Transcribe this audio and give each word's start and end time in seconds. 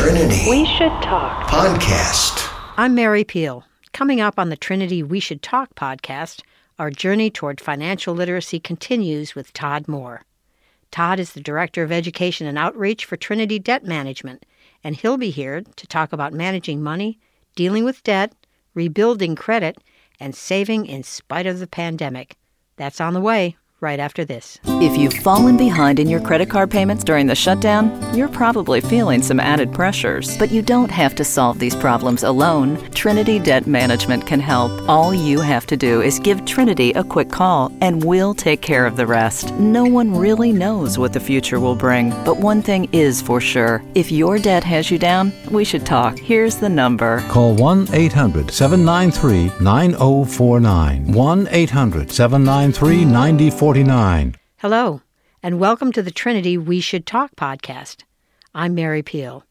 Trinity 0.00 0.48
We 0.48 0.64
should 0.64 0.90
talk. 1.02 1.46
podcast. 1.48 2.48
I'm 2.76 2.94
Mary 2.94 3.24
Peel. 3.24 3.64
Coming 3.92 4.20
up 4.20 4.38
on 4.38 4.48
the 4.48 4.56
Trinity 4.56 5.02
We 5.02 5.20
Should 5.20 5.42
Talk 5.42 5.74
podcast, 5.74 6.40
our 6.78 6.90
journey 6.90 7.30
toward 7.30 7.60
financial 7.60 8.14
literacy 8.14 8.58
continues 8.58 9.34
with 9.34 9.52
Todd 9.52 9.86
Moore. 9.86 10.22
Todd 10.90 11.20
is 11.20 11.34
the 11.34 11.40
Director 11.40 11.82
of 11.82 11.92
Education 11.92 12.46
and 12.46 12.56
Outreach 12.58 13.04
for 13.04 13.16
Trinity 13.16 13.58
Debt 13.58 13.84
Management, 13.84 14.44
and 14.82 14.96
he'll 14.96 15.18
be 15.18 15.30
here 15.30 15.60
to 15.60 15.86
talk 15.86 16.12
about 16.12 16.32
managing 16.32 16.82
money, 16.82 17.18
dealing 17.54 17.84
with 17.84 18.02
debt, 18.02 18.32
rebuilding 18.74 19.36
credit, 19.36 19.76
and 20.18 20.34
saving 20.34 20.86
in 20.86 21.02
spite 21.02 21.46
of 21.46 21.58
the 21.60 21.66
pandemic. 21.66 22.36
That's 22.76 23.00
on 23.00 23.12
the 23.14 23.20
way 23.20 23.56
right 23.82 23.98
after 23.98 24.24
this. 24.24 24.58
If 24.64 24.96
you've 24.96 25.12
fallen 25.12 25.56
behind 25.56 25.98
in 25.98 26.08
your 26.08 26.20
credit 26.20 26.48
card 26.48 26.70
payments 26.70 27.04
during 27.04 27.26
the 27.26 27.34
shutdown, 27.34 28.16
you're 28.16 28.28
probably 28.28 28.80
feeling 28.80 29.22
some 29.22 29.40
added 29.40 29.72
pressures. 29.72 30.38
But 30.38 30.50
you 30.50 30.62
don't 30.62 30.90
have 30.90 31.14
to 31.16 31.24
solve 31.24 31.58
these 31.58 31.74
problems 31.74 32.22
alone. 32.22 32.78
Trinity 32.92 33.38
Debt 33.38 33.66
Management 33.66 34.26
can 34.26 34.40
help. 34.40 34.70
All 34.88 35.12
you 35.12 35.40
have 35.40 35.66
to 35.66 35.76
do 35.76 36.00
is 36.00 36.18
give 36.18 36.44
Trinity 36.44 36.92
a 36.92 37.04
quick 37.04 37.30
call, 37.30 37.72
and 37.80 38.04
we'll 38.04 38.34
take 38.34 38.62
care 38.62 38.86
of 38.86 38.96
the 38.96 39.06
rest. 39.06 39.52
No 39.54 39.84
one 39.84 40.14
really 40.14 40.52
knows 40.52 40.98
what 40.98 41.12
the 41.12 41.20
future 41.20 41.58
will 41.58 41.74
bring, 41.74 42.10
but 42.24 42.38
one 42.38 42.62
thing 42.62 42.88
is 42.92 43.20
for 43.20 43.40
sure 43.40 43.82
if 43.94 44.12
your 44.12 44.38
debt 44.38 44.62
has 44.64 44.90
you 44.90 44.98
down, 44.98 45.32
we 45.50 45.64
should 45.64 45.84
talk. 45.84 46.18
Here's 46.18 46.56
the 46.56 46.68
number 46.68 47.20
Call 47.28 47.54
1 47.54 47.88
800 47.92 48.50
793 48.50 49.64
9049. 49.64 51.12
1 51.12 51.48
800 51.50 52.10
793 52.10 53.04
9049. 53.72 54.36
Hello, 54.58 55.00
and 55.42 55.58
welcome 55.58 55.92
to 55.92 56.02
the 56.02 56.10
Trinity 56.10 56.58
We 56.58 56.82
Should 56.82 57.06
Talk 57.06 57.34
podcast. 57.36 58.02
I'm 58.54 58.74
Mary 58.74 59.02
Peel. 59.02 59.44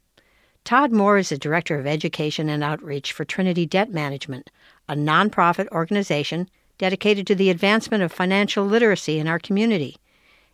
Todd 0.64 0.92
Moore 0.92 1.18
is 1.18 1.30
the 1.30 1.40
Director 1.40 1.80
of 1.80 1.88
Education 1.88 2.48
and 2.48 2.64
Outreach 2.64 3.14
for 3.14 3.26
Trinity 3.26 3.66
Debt 3.66 3.90
Management, 3.90 4.52
a 4.88 4.94
nonprofit 4.94 5.68
organization 5.70 6.48
dedicated 6.78 7.26
to 7.26 7.34
the 7.34 7.50
advancement 7.50 8.04
of 8.04 8.12
financial 8.12 8.64
literacy 8.64 9.18
in 9.18 9.28
our 9.28 9.40
community. 9.40 9.98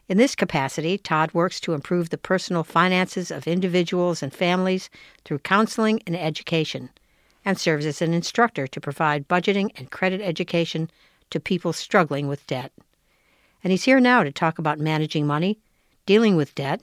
In 0.08 0.18
this 0.18 0.34
capacity, 0.34 0.98
Todd 0.98 1.34
works 1.34 1.60
to 1.60 1.74
improve 1.74 2.10
the 2.10 2.18
personal 2.18 2.64
finances 2.64 3.32
of 3.32 3.48
individuals 3.48 4.24
and 4.24 4.34
families 4.34 4.90
through 5.26 5.40
counseling 5.40 6.02
and 6.08 6.16
education, 6.16 6.90
and 7.44 7.60
serves 7.60 7.86
as 7.86 8.02
an 8.02 8.14
instructor 8.14 8.66
to 8.66 8.80
provide 8.80 9.28
budgeting 9.28 9.72
and 9.76 9.92
credit 9.92 10.22
education 10.22 10.90
to 11.32 11.42
people 11.42 11.74
struggling 11.74 12.30
with 12.30 12.48
debt 12.48 12.72
and 13.68 13.72
he's 13.74 13.84
here 13.84 14.00
now 14.00 14.24
to 14.24 14.32
talk 14.32 14.60
about 14.60 14.80
managing 14.80 15.28
money, 15.28 15.60
dealing 16.06 16.38
with 16.38 16.56
debt, 16.56 16.80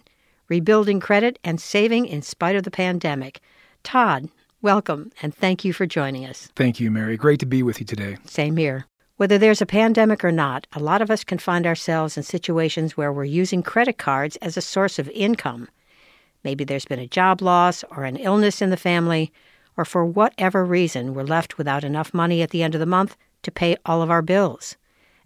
rebuilding 0.51 1.01
credit, 1.01 1.39
and 1.43 1.59
saving 1.59 2.05
in 2.05 2.21
spite 2.21 2.57
of 2.57 2.63
the 2.65 2.71
pandemic. 2.71 3.41
Todd, 3.83 4.29
welcome, 4.61 5.11
and 5.23 5.35
thank 5.35 5.65
you 5.65 5.73
for 5.73 5.87
joining 5.87 6.27
us. 6.27 6.51
Thank 6.57 6.81
you, 6.81 6.91
Mary. 6.91 7.17
Great 7.17 7.41
to 7.41 7.47
be 7.47 7.63
with 7.63 7.81
you 7.81 7.87
today. 7.87 8.19
Same 8.27 8.59
here. 8.59 8.85
Whether 9.17 9.39
there's 9.39 9.63
a 9.63 9.67
pandemic 9.81 10.23
or 10.23 10.31
not, 10.31 10.67
a 10.75 10.79
lot 10.79 11.01
of 11.01 11.11
us 11.11 11.25
can 11.25 11.39
find 11.39 11.67
ourselves 11.67 12.19
in 12.19 12.23
situations 12.23 12.99
where 12.99 13.15
we're 13.15 13.25
using 13.25 13.63
credit 13.63 13.97
cards 13.97 14.37
as 14.43 14.59
a 14.59 14.61
source 14.61 14.99
of 14.99 15.09
income. 15.09 15.69
Maybe 16.45 16.65
there's 16.65 16.85
been 16.85 16.99
a 16.99 17.07
job 17.07 17.41
loss 17.41 17.83
or 17.93 18.05
an 18.05 18.17
illness 18.17 18.61
in 18.61 18.69
the 18.69 18.77
family, 18.77 19.33
or 19.79 19.87
for 19.87 20.05
whatever 20.05 20.67
reason, 20.67 21.15
we're 21.15 21.23
left 21.23 21.57
without 21.57 21.83
enough 21.83 22.13
money 22.13 22.43
at 22.43 22.51
the 22.51 22.63
end 22.63 22.75
of 22.75 22.81
the 22.81 22.85
month 22.85 23.17
to 23.43 23.51
pay 23.51 23.75
all 23.87 24.03
of 24.03 24.11
our 24.11 24.21
bills. 24.21 24.77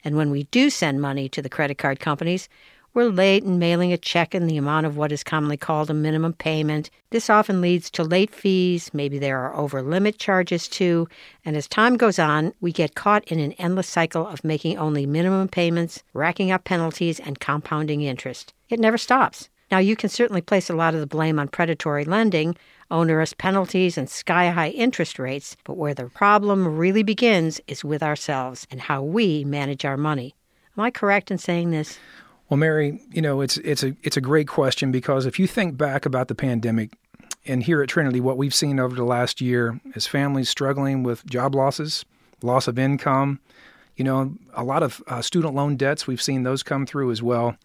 And 0.04 0.16
when 0.16 0.30
we 0.30 0.44
do 0.44 0.70
send 0.70 1.00
money 1.00 1.28
to 1.28 1.42
the 1.42 1.48
credit 1.48 1.78
card 1.78 2.00
companies, 2.00 2.48
we're 2.94 3.10
late 3.10 3.44
in 3.44 3.58
mailing 3.58 3.92
a 3.92 3.98
check 3.98 4.34
in 4.34 4.46
the 4.46 4.56
amount 4.56 4.86
of 4.86 4.96
what 4.96 5.12
is 5.12 5.22
commonly 5.22 5.56
called 5.56 5.90
a 5.90 5.94
minimum 5.94 6.32
payment. 6.32 6.90
This 7.10 7.28
often 7.30 7.60
leads 7.60 7.90
to 7.90 8.02
late 8.02 8.34
fees, 8.34 8.92
maybe 8.92 9.18
there 9.18 9.38
are 9.38 9.54
over 9.54 9.82
limit 9.82 10.18
charges 10.18 10.66
too, 10.66 11.06
and 11.44 11.56
as 11.56 11.68
time 11.68 11.96
goes 11.96 12.18
on, 12.18 12.54
we 12.60 12.72
get 12.72 12.94
caught 12.94 13.24
in 13.24 13.38
an 13.38 13.52
endless 13.52 13.88
cycle 13.88 14.26
of 14.26 14.42
making 14.42 14.78
only 14.78 15.06
minimum 15.06 15.48
payments, 15.48 16.02
racking 16.12 16.50
up 16.50 16.64
penalties, 16.64 17.20
and 17.20 17.38
compounding 17.38 18.02
interest. 18.02 18.52
It 18.68 18.80
never 18.80 18.98
stops. 18.98 19.48
Now, 19.70 19.78
you 19.78 19.96
can 19.96 20.08
certainly 20.08 20.40
place 20.40 20.70
a 20.70 20.74
lot 20.74 20.94
of 20.94 21.00
the 21.00 21.06
blame 21.06 21.38
on 21.38 21.48
predatory 21.48 22.04
lending, 22.04 22.56
onerous 22.90 23.34
penalties, 23.34 23.98
and 23.98 24.08
sky 24.08 24.48
high 24.48 24.70
interest 24.70 25.18
rates, 25.18 25.56
but 25.64 25.76
where 25.76 25.94
the 25.94 26.06
problem 26.06 26.76
really 26.76 27.02
begins 27.02 27.60
is 27.66 27.84
with 27.84 28.02
ourselves 28.02 28.66
and 28.70 28.80
how 28.80 29.02
we 29.02 29.44
manage 29.44 29.84
our 29.84 29.96
money. 29.96 30.34
Am 30.76 30.84
I 30.84 30.90
correct 30.90 31.30
in 31.30 31.38
saying 31.38 31.70
this? 31.70 31.98
Well, 32.48 32.56
Mary, 32.56 33.02
you 33.12 33.20
know, 33.20 33.42
it's 33.42 33.58
it's 33.58 33.82
a 33.82 33.94
it's 34.02 34.16
a 34.16 34.22
great 34.22 34.48
question 34.48 34.90
because 34.90 35.26
if 35.26 35.38
you 35.38 35.46
think 35.46 35.76
back 35.76 36.06
about 36.06 36.28
the 36.28 36.34
pandemic 36.34 36.92
and 37.44 37.62
here 37.62 37.82
at 37.82 37.90
Trinity, 37.90 38.20
what 38.20 38.38
we've 38.38 38.54
seen 38.54 38.80
over 38.80 38.96
the 38.96 39.04
last 39.04 39.40
year 39.42 39.78
is 39.94 40.06
families 40.06 40.48
struggling 40.48 41.02
with 41.02 41.26
job 41.26 41.54
losses, 41.54 42.06
loss 42.40 42.66
of 42.66 42.78
income, 42.78 43.38
you 43.96 44.04
know, 44.04 44.32
a 44.54 44.64
lot 44.64 44.82
of 44.82 45.02
uh, 45.08 45.20
student 45.20 45.54
loan 45.54 45.76
debts. 45.76 46.06
We've 46.06 46.22
seen 46.22 46.44
those 46.44 46.62
come 46.62 46.86
through 46.86 47.10
as 47.10 47.22
well. 47.22 47.56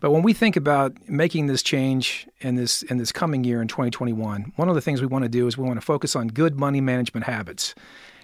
But 0.00 0.10
when 0.10 0.22
we 0.22 0.32
think 0.32 0.56
about 0.56 1.08
making 1.08 1.46
this 1.46 1.62
change 1.62 2.26
in 2.40 2.56
this 2.56 2.82
in 2.82 2.98
this 2.98 3.12
coming 3.12 3.44
year 3.44 3.62
in 3.62 3.68
2021, 3.68 4.52
one 4.56 4.68
of 4.68 4.74
the 4.74 4.80
things 4.80 5.00
we 5.00 5.06
want 5.06 5.24
to 5.24 5.28
do 5.28 5.46
is 5.46 5.56
we 5.56 5.64
want 5.64 5.78
to 5.78 5.84
focus 5.84 6.16
on 6.16 6.28
good 6.28 6.58
money 6.58 6.80
management 6.80 7.26
habits. 7.26 7.74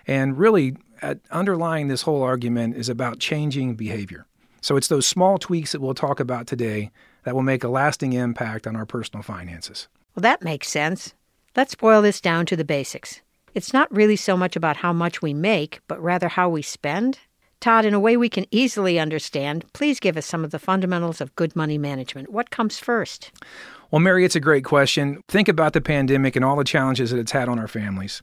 And 0.07 0.39
really 0.39 0.77
underlying 1.31 1.89
this 1.89 2.03
whole 2.03 2.23
argument 2.23 2.77
is 2.77 2.89
about 2.89 3.19
changing 3.19 3.77
behavior. 3.77 4.27
So 4.61 4.77
it's 4.77 4.89
those 4.89 5.07
small 5.07 5.39
tweaks 5.39 5.73
that 5.73 5.81
we'll 5.81 5.95
talk 5.95 6.19
about 6.19 6.47
today 6.47 6.91
that 7.25 7.35
will 7.35 7.43
make 7.43 7.63
a 7.63 7.69
lasting 7.69 8.15
impact 8.15 8.67
on 8.67 8.75
our 8.75 8.87
personal 8.87 9.23
finances. 9.23 9.87
Well, 10.15 10.23
that 10.23 10.43
makes 10.43 10.69
sense. 10.69 11.15
Let's 11.55 11.75
boil 11.75 12.03
this 12.03 12.21
down 12.21 12.47
to 12.47 12.57
the 12.57 12.65
basics. 12.65 13.21
It's 13.55 13.73
not 13.73 13.95
really 13.95 14.17
so 14.17 14.37
much 14.37 14.57
about 14.57 14.77
how 14.77 14.93
much 14.93 15.23
we 15.23 15.35
make, 15.35 15.81
but 15.89 16.03
rather 16.03 16.29
how 16.29 16.49
we 16.49 16.63
spend. 16.63 17.19
Todd, 17.61 17.85
in 17.85 17.93
a 17.93 18.01
way 18.01 18.17
we 18.17 18.29
can 18.29 18.47
easily 18.53 19.01
understand, 19.01 19.65
please 19.73 19.99
give 19.99 20.17
us 20.17 20.27
some 20.27 20.45
of 20.45 20.53
the 20.53 20.61
fundamentals 20.61 21.21
of 21.21 21.35
good 21.35 21.57
money 21.57 21.77
management. 21.77 22.31
What 22.31 22.51
comes 22.51 22.79
first? 22.79 23.33
Well, 23.91 24.01
Mary, 24.01 24.25
it's 24.25 24.37
a 24.37 24.41
great 24.41 24.65
question. 24.65 25.23
Think 25.29 25.49
about 25.49 25.73
the 25.73 25.81
pandemic 25.81 26.37
and 26.37 26.45
all 26.45 26.57
the 26.57 26.63
challenges 26.63 27.11
that 27.11 27.19
it's 27.19 27.33
had 27.33 27.49
on 27.49 27.59
our 27.59 27.67
families. 27.67 28.23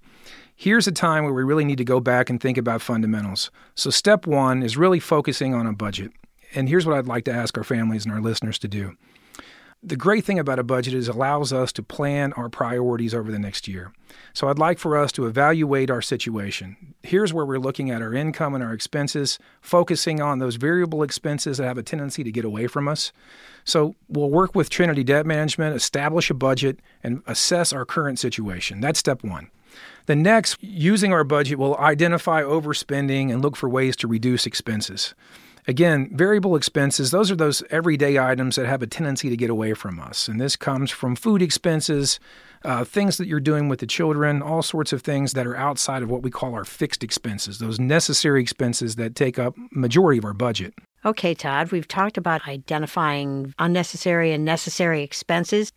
Here's 0.55 0.87
a 0.87 0.91
time 0.91 1.25
where 1.25 1.33
we 1.33 1.43
really 1.43 1.65
need 1.65 1.79
to 1.79 1.83
go 1.83 1.99
back 1.99 2.29
and 2.29 2.39
think 2.39 2.57
about 2.57 2.81
fundamentals. 2.81 3.51
So, 3.75 3.89
step 3.89 4.25
one 4.25 4.63
is 4.63 4.77
really 4.77 5.01
focusing 5.01 5.53
on 5.53 5.67
a 5.67 5.73
budget. 5.73 6.11
And 6.53 6.69
here's 6.69 6.85
what 6.85 6.97
I'd 6.97 7.07
like 7.07 7.25
to 7.25 7.33
ask 7.33 7.57
our 7.57 7.65
families 7.65 8.05
and 8.05 8.13
our 8.13 8.21
listeners 8.21 8.57
to 8.59 8.69
do. 8.69 8.95
The 9.87 9.95
great 9.95 10.25
thing 10.25 10.39
about 10.39 10.57
a 10.57 10.63
budget 10.63 10.95
is 10.95 11.07
it 11.07 11.13
allows 11.13 11.53
us 11.53 11.71
to 11.73 11.83
plan 11.83 12.33
our 12.33 12.49
priorities 12.49 13.13
over 13.13 13.31
the 13.31 13.37
next 13.37 13.67
year. 13.67 13.93
So 14.33 14.47
I'd 14.47 14.57
like 14.57 14.79
for 14.79 14.97
us 14.97 15.11
to 15.11 15.27
evaluate 15.27 15.91
our 15.91 16.01
situation. 16.01 16.95
Here's 17.03 17.31
where 17.31 17.45
we're 17.45 17.59
looking 17.59 17.91
at 17.91 18.01
our 18.01 18.11
income 18.11 18.55
and 18.55 18.63
our 18.63 18.73
expenses, 18.73 19.37
focusing 19.61 20.21
on 20.21 20.39
those 20.39 20.55
variable 20.55 21.03
expenses 21.03 21.59
that 21.59 21.67
have 21.67 21.77
a 21.77 21.83
tendency 21.83 22.23
to 22.23 22.31
get 22.31 22.45
away 22.45 22.65
from 22.65 22.87
us. 22.87 23.11
So 23.63 23.93
we'll 24.09 24.31
work 24.31 24.55
with 24.55 24.71
Trinity 24.71 25.03
Debt 25.03 25.27
Management, 25.27 25.75
establish 25.75 26.31
a 26.31 26.33
budget, 26.33 26.79
and 27.03 27.21
assess 27.27 27.71
our 27.71 27.85
current 27.85 28.17
situation. 28.17 28.81
That's 28.81 28.97
step 28.97 29.23
one. 29.23 29.51
The 30.07 30.15
next, 30.15 30.57
using 30.63 31.13
our 31.13 31.23
budget, 31.23 31.59
we'll 31.59 31.77
identify 31.77 32.41
overspending 32.41 33.31
and 33.31 33.43
look 33.43 33.55
for 33.55 33.69
ways 33.69 33.95
to 33.97 34.07
reduce 34.07 34.47
expenses. 34.47 35.13
Again, 35.67 36.09
variable 36.13 36.55
expenses, 36.55 37.09
those 37.09 37.31
are 37.31 37.35
those 37.35 37.63
everyday 37.71 38.19
items 38.19 38.55
that 38.55 38.67
have 38.67 38.83
a 38.83 38.87
tendency 38.87 39.29
to 39.29 39.37
get 39.37 39.49
away 39.49 39.73
from 39.73 39.99
us. 39.99 40.27
And 40.27 40.39
this 40.39 40.55
comes 40.55 40.91
from 40.91 41.15
food 41.15 41.41
expenses, 41.41 42.19
uh, 42.63 42.83
things 42.83 43.17
that 43.17 43.25
you're 43.25 43.39
doing 43.39 43.67
with 43.67 43.79
the 43.79 43.87
children, 43.87 44.43
all 44.43 44.61
sorts 44.61 44.93
of 44.93 45.01
things 45.01 45.33
that 45.33 45.47
are 45.47 45.55
outside 45.55 46.03
of 46.03 46.09
what 46.09 46.21
we 46.21 46.29
call 46.29 46.53
our 46.53 46.65
fixed 46.65 47.03
expenses, 47.03 47.57
those 47.57 47.79
necessary 47.79 48.41
expenses 48.41 48.95
that 48.97 49.15
take 49.15 49.39
up 49.39 49.55
majority 49.71 50.19
of 50.19 50.25
our 50.25 50.33
budget. 50.33 50.75
Okay, 51.03 51.33
Todd, 51.33 51.71
we've 51.71 51.87
talked 51.87 52.17
about 52.17 52.47
identifying 52.47 53.55
unnecessary 53.57 54.33
and 54.33 54.45
necessary 54.45 55.01
expenses. 55.01 55.71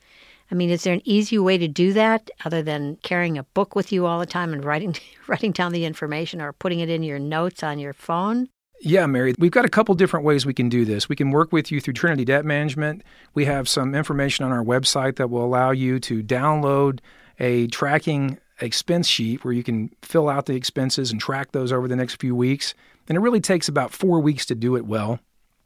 I 0.51 0.55
mean, 0.55 0.69
is 0.69 0.85
there 0.85 0.95
an 0.95 1.03
easy 1.05 1.39
way 1.39 1.57
to 1.57 1.69
do 1.69 1.95
that 1.95 2.31
other 2.45 2.63
than 2.63 2.97
carrying 3.03 3.39
a 3.39 3.43
book 3.43 3.75
with 3.75 3.91
you 3.91 4.07
all 4.07 4.19
the 4.19 4.27
time 4.27 4.53
and 4.53 4.65
writing 4.65 4.97
writing 5.27 5.53
down 5.53 5.73
the 5.73 5.87
information 5.87 6.43
or 6.43 6.53
putting 6.53 6.81
it 6.81 6.91
in 6.91 7.03
your 7.03 7.19
notes 7.19 7.63
on 7.63 7.79
your 7.79 7.95
phone? 7.95 8.49
Yeah, 8.81 9.07
Mary, 9.07 9.35
we've 9.39 9.51
got 9.51 9.65
a 9.65 9.69
couple 9.69 9.95
different 9.97 10.25
ways 10.25 10.47
we 10.47 10.55
can 10.55 10.69
do 10.69 10.85
this. 10.85 11.09
We 11.09 11.17
can 11.17 11.31
work 11.31 11.53
with 11.53 11.73
you 11.73 11.81
through 11.81 11.95
Trinity 11.95 12.25
Debt 12.25 12.45
Management. 12.45 13.03
We 13.35 13.45
have 13.45 13.69
some 13.69 13.95
information 13.95 14.45
on 14.45 14.53
our 14.53 14.63
website 14.63 15.17
that 15.17 15.31
will 15.31 15.45
allow 15.45 15.73
you 15.73 15.99
to 16.01 16.23
download 16.23 17.01
a 17.41 17.67
tracking 17.69 18.39
expense 18.61 19.09
sheet 19.09 19.45
where 19.45 19.53
you 19.53 19.65
can 19.65 19.91
fill 20.03 20.29
out 20.29 20.47
the 20.47 20.55
expenses 20.55 21.11
and 21.11 21.21
track 21.21 21.53
those 21.53 21.73
over 21.73 21.89
the 21.89 21.97
next 21.97 22.21
few 22.21 22.35
weeks. 22.37 22.75
And 23.09 23.17
it 23.17 23.21
really 23.21 23.41
takes 23.41 23.69
about 23.69 23.93
four 23.93 24.21
weeks 24.21 24.47
to 24.47 24.55
do 24.55 24.77
it 24.77 24.87
well. 24.87 25.19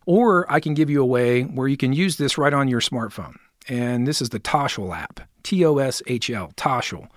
Or 0.07 0.51
I 0.51 0.61
can 0.61 0.75
give 0.75 0.91
you 0.91 1.03
a 1.03 1.07
way 1.07 1.43
where 1.43 1.69
you 1.69 1.77
can 1.77 1.93
use 1.93 2.17
this 2.17 2.39
right 2.39 2.53
on 2.53 2.69
your 2.69 2.81
smartphone. 2.81 3.37
And 3.69 4.07
this 4.07 4.21
is 4.21 4.31
the 4.31 4.41
Toshl 4.41 4.97
app, 4.97 5.21
T 5.43 5.65
O 5.65 5.79
S 5.79 6.03
H 6.07 6.31
L, 6.31 6.53
Toshl. 6.57 7.09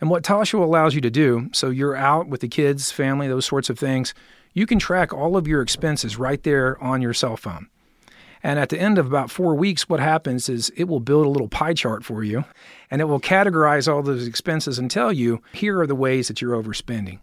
And 0.00 0.10
what 0.10 0.24
Toshl 0.24 0.62
allows 0.62 0.94
you 0.94 1.00
to 1.02 1.10
do, 1.10 1.48
so 1.52 1.70
you're 1.70 1.96
out 1.96 2.28
with 2.28 2.40
the 2.40 2.48
kids, 2.48 2.90
family, 2.90 3.28
those 3.28 3.46
sorts 3.46 3.70
of 3.70 3.78
things, 3.78 4.12
you 4.54 4.66
can 4.66 4.78
track 4.78 5.12
all 5.12 5.36
of 5.36 5.46
your 5.46 5.60
expenses 5.60 6.16
right 6.16 6.42
there 6.42 6.82
on 6.82 7.02
your 7.02 7.12
cell 7.12 7.36
phone. 7.36 7.68
And 8.42 8.58
at 8.58 8.68
the 8.68 8.78
end 8.78 8.98
of 8.98 9.06
about 9.06 9.30
four 9.30 9.54
weeks, 9.54 9.88
what 9.88 10.00
happens 10.00 10.48
is 10.48 10.70
it 10.76 10.84
will 10.84 11.00
build 11.00 11.26
a 11.26 11.30
little 11.30 11.48
pie 11.48 11.72
chart 11.72 12.04
for 12.04 12.22
you 12.22 12.44
and 12.90 13.00
it 13.00 13.06
will 13.06 13.20
categorize 13.20 13.92
all 13.92 14.02
those 14.02 14.26
expenses 14.26 14.78
and 14.78 14.90
tell 14.90 15.12
you 15.12 15.42
here 15.52 15.80
are 15.80 15.86
the 15.86 15.94
ways 15.94 16.28
that 16.28 16.40
you're 16.40 16.62
overspending. 16.62 17.20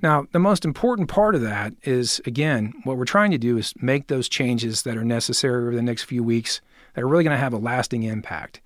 Now, 0.00 0.26
the 0.32 0.38
most 0.38 0.64
important 0.64 1.08
part 1.08 1.34
of 1.34 1.42
that 1.42 1.74
is, 1.84 2.20
again, 2.26 2.72
what 2.84 2.96
we're 2.96 3.04
trying 3.04 3.30
to 3.30 3.38
do 3.38 3.58
is 3.58 3.74
make 3.80 4.08
those 4.08 4.28
changes 4.28 4.82
that 4.82 4.96
are 4.96 5.04
necessary 5.04 5.62
over 5.62 5.76
the 5.76 5.82
next 5.82 6.04
few 6.04 6.24
weeks 6.24 6.60
that 6.94 7.04
are 7.04 7.08
really 7.08 7.22
going 7.22 7.36
to 7.36 7.40
have 7.40 7.52
a 7.52 7.58
lasting 7.58 8.02
impact. 8.02 8.60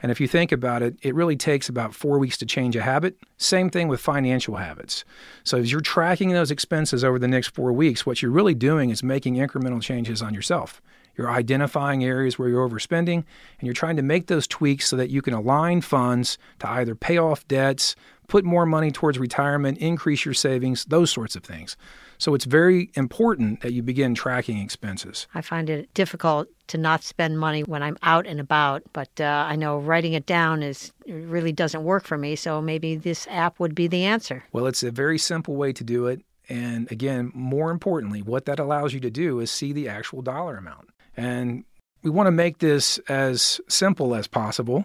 And 0.00 0.12
if 0.12 0.20
you 0.20 0.28
think 0.28 0.52
about 0.52 0.82
it, 0.82 0.96
it 1.02 1.14
really 1.14 1.36
takes 1.36 1.68
about 1.68 1.94
four 1.94 2.18
weeks 2.18 2.36
to 2.38 2.46
change 2.46 2.76
a 2.76 2.82
habit. 2.82 3.16
Same 3.36 3.68
thing 3.68 3.88
with 3.88 4.00
financial 4.00 4.56
habits. 4.56 5.04
So 5.42 5.58
as 5.58 5.72
you're 5.72 5.80
tracking 5.80 6.30
those 6.30 6.50
expenses 6.50 7.02
over 7.02 7.18
the 7.18 7.28
next 7.28 7.48
four 7.48 7.72
weeks, 7.72 8.06
what 8.06 8.22
you're 8.22 8.30
really 8.30 8.54
doing 8.54 8.90
is 8.90 9.02
making 9.02 9.34
incremental 9.36 9.82
changes 9.82 10.22
on 10.22 10.34
yourself. 10.34 10.80
You're 11.16 11.30
identifying 11.30 12.04
areas 12.04 12.38
where 12.38 12.48
you're 12.48 12.68
overspending, 12.68 13.16
and 13.16 13.62
you're 13.62 13.74
trying 13.74 13.96
to 13.96 14.02
make 14.02 14.28
those 14.28 14.46
tweaks 14.46 14.86
so 14.86 14.96
that 14.96 15.10
you 15.10 15.20
can 15.20 15.34
align 15.34 15.80
funds 15.80 16.38
to 16.60 16.70
either 16.70 16.94
pay 16.94 17.18
off 17.18 17.46
debts, 17.48 17.96
put 18.28 18.44
more 18.44 18.66
money 18.66 18.92
towards 18.92 19.18
retirement, 19.18 19.78
increase 19.78 20.24
your 20.24 20.34
savings, 20.34 20.84
those 20.84 21.10
sorts 21.10 21.34
of 21.34 21.42
things. 21.42 21.76
So 22.18 22.34
it's 22.34 22.44
very 22.44 22.90
important 22.94 23.60
that 23.60 23.72
you 23.72 23.82
begin 23.82 24.14
tracking 24.14 24.58
expenses. 24.58 25.26
I 25.34 25.40
find 25.40 25.70
it 25.70 25.92
difficult 25.94 26.48
to 26.68 26.78
not 26.78 27.02
spend 27.02 27.38
money 27.38 27.62
when 27.62 27.82
I'm 27.82 27.96
out 28.02 28.26
and 28.26 28.40
about, 28.40 28.82
but 28.92 29.08
uh, 29.20 29.46
I 29.48 29.56
know 29.56 29.78
writing 29.78 30.12
it 30.12 30.26
down 30.26 30.62
is 30.62 30.92
really 31.06 31.52
doesn't 31.52 31.84
work 31.84 32.04
for 32.04 32.18
me. 32.18 32.36
So 32.36 32.60
maybe 32.60 32.96
this 32.96 33.26
app 33.30 33.60
would 33.60 33.74
be 33.74 33.86
the 33.86 34.04
answer. 34.04 34.44
Well, 34.52 34.66
it's 34.66 34.82
a 34.82 34.90
very 34.90 35.18
simple 35.18 35.56
way 35.56 35.72
to 35.72 35.84
do 35.84 36.06
it. 36.06 36.20
And 36.48 36.90
again, 36.90 37.30
more 37.34 37.70
importantly, 37.70 38.22
what 38.22 38.46
that 38.46 38.58
allows 38.58 38.92
you 38.92 39.00
to 39.00 39.10
do 39.10 39.38
is 39.40 39.50
see 39.50 39.72
the 39.72 39.88
actual 39.88 40.22
dollar 40.22 40.56
amount. 40.56 40.88
And 41.16 41.64
we 42.02 42.10
want 42.10 42.26
to 42.26 42.32
make 42.32 42.58
this 42.58 42.98
as 43.08 43.60
simple 43.68 44.14
as 44.14 44.26
possible. 44.26 44.84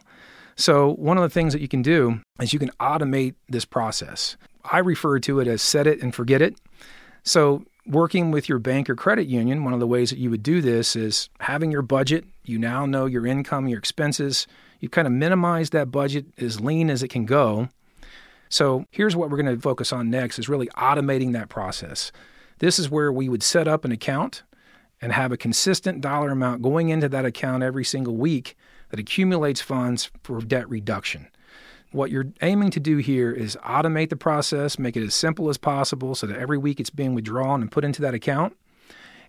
So, 0.55 0.93
one 0.95 1.17
of 1.17 1.23
the 1.23 1.29
things 1.29 1.53
that 1.53 1.61
you 1.61 1.67
can 1.67 1.81
do 1.81 2.19
is 2.39 2.53
you 2.53 2.59
can 2.59 2.69
automate 2.79 3.35
this 3.49 3.65
process. 3.65 4.37
I 4.63 4.79
refer 4.79 5.19
to 5.19 5.39
it 5.39 5.47
as 5.47 5.61
set 5.61 5.87
it 5.87 6.01
and 6.01 6.13
forget 6.13 6.41
it. 6.41 6.55
So, 7.23 7.63
working 7.85 8.31
with 8.31 8.49
your 8.49 8.59
bank 8.59 8.89
or 8.89 8.95
credit 8.95 9.27
union, 9.27 9.63
one 9.63 9.73
of 9.73 9.79
the 9.79 9.87
ways 9.87 10.09
that 10.09 10.19
you 10.19 10.29
would 10.29 10.43
do 10.43 10.61
this 10.61 10.95
is 10.95 11.29
having 11.39 11.71
your 11.71 11.81
budget. 11.81 12.25
You 12.43 12.59
now 12.59 12.85
know 12.85 13.05
your 13.05 13.25
income, 13.25 13.67
your 13.67 13.79
expenses. 13.79 14.45
You 14.79 14.89
kind 14.89 15.07
of 15.07 15.13
minimize 15.13 15.69
that 15.69 15.91
budget 15.91 16.25
as 16.37 16.59
lean 16.59 16.89
as 16.89 17.01
it 17.01 17.07
can 17.07 17.25
go. 17.25 17.69
So, 18.49 18.85
here's 18.91 19.15
what 19.15 19.29
we're 19.29 19.41
going 19.41 19.55
to 19.55 19.61
focus 19.61 19.93
on 19.93 20.09
next 20.09 20.37
is 20.37 20.49
really 20.49 20.67
automating 20.67 21.33
that 21.33 21.49
process. 21.49 22.11
This 22.59 22.77
is 22.77 22.89
where 22.89 23.11
we 23.11 23.29
would 23.29 23.43
set 23.43 23.67
up 23.67 23.85
an 23.85 23.91
account 23.91 24.43
and 25.01 25.11
have 25.11 25.31
a 25.31 25.37
consistent 25.37 26.01
dollar 26.01 26.31
amount 26.31 26.61
going 26.61 26.89
into 26.89 27.09
that 27.09 27.25
account 27.25 27.63
every 27.63 27.83
single 27.83 28.15
week 28.15 28.57
that 28.89 28.99
accumulates 28.99 29.61
funds 29.61 30.11
for 30.23 30.39
debt 30.41 30.69
reduction. 30.69 31.27
What 31.93 32.09
you're 32.09 32.33
aiming 32.41 32.71
to 32.71 32.79
do 32.79 32.97
here 32.97 33.31
is 33.31 33.55
automate 33.63 34.09
the 34.09 34.15
process, 34.15 34.79
make 34.79 34.97
it 34.97 35.03
as 35.03 35.13
simple 35.13 35.47
as 35.49 35.59
possible 35.59 36.15
so 36.15 36.25
that 36.25 36.39
every 36.39 36.57
week 36.57 36.79
it's 36.79 36.89
being 36.89 37.13
withdrawn 37.13 37.61
and 37.61 37.71
put 37.71 37.85
into 37.85 38.01
that 38.01 38.15
account, 38.15 38.57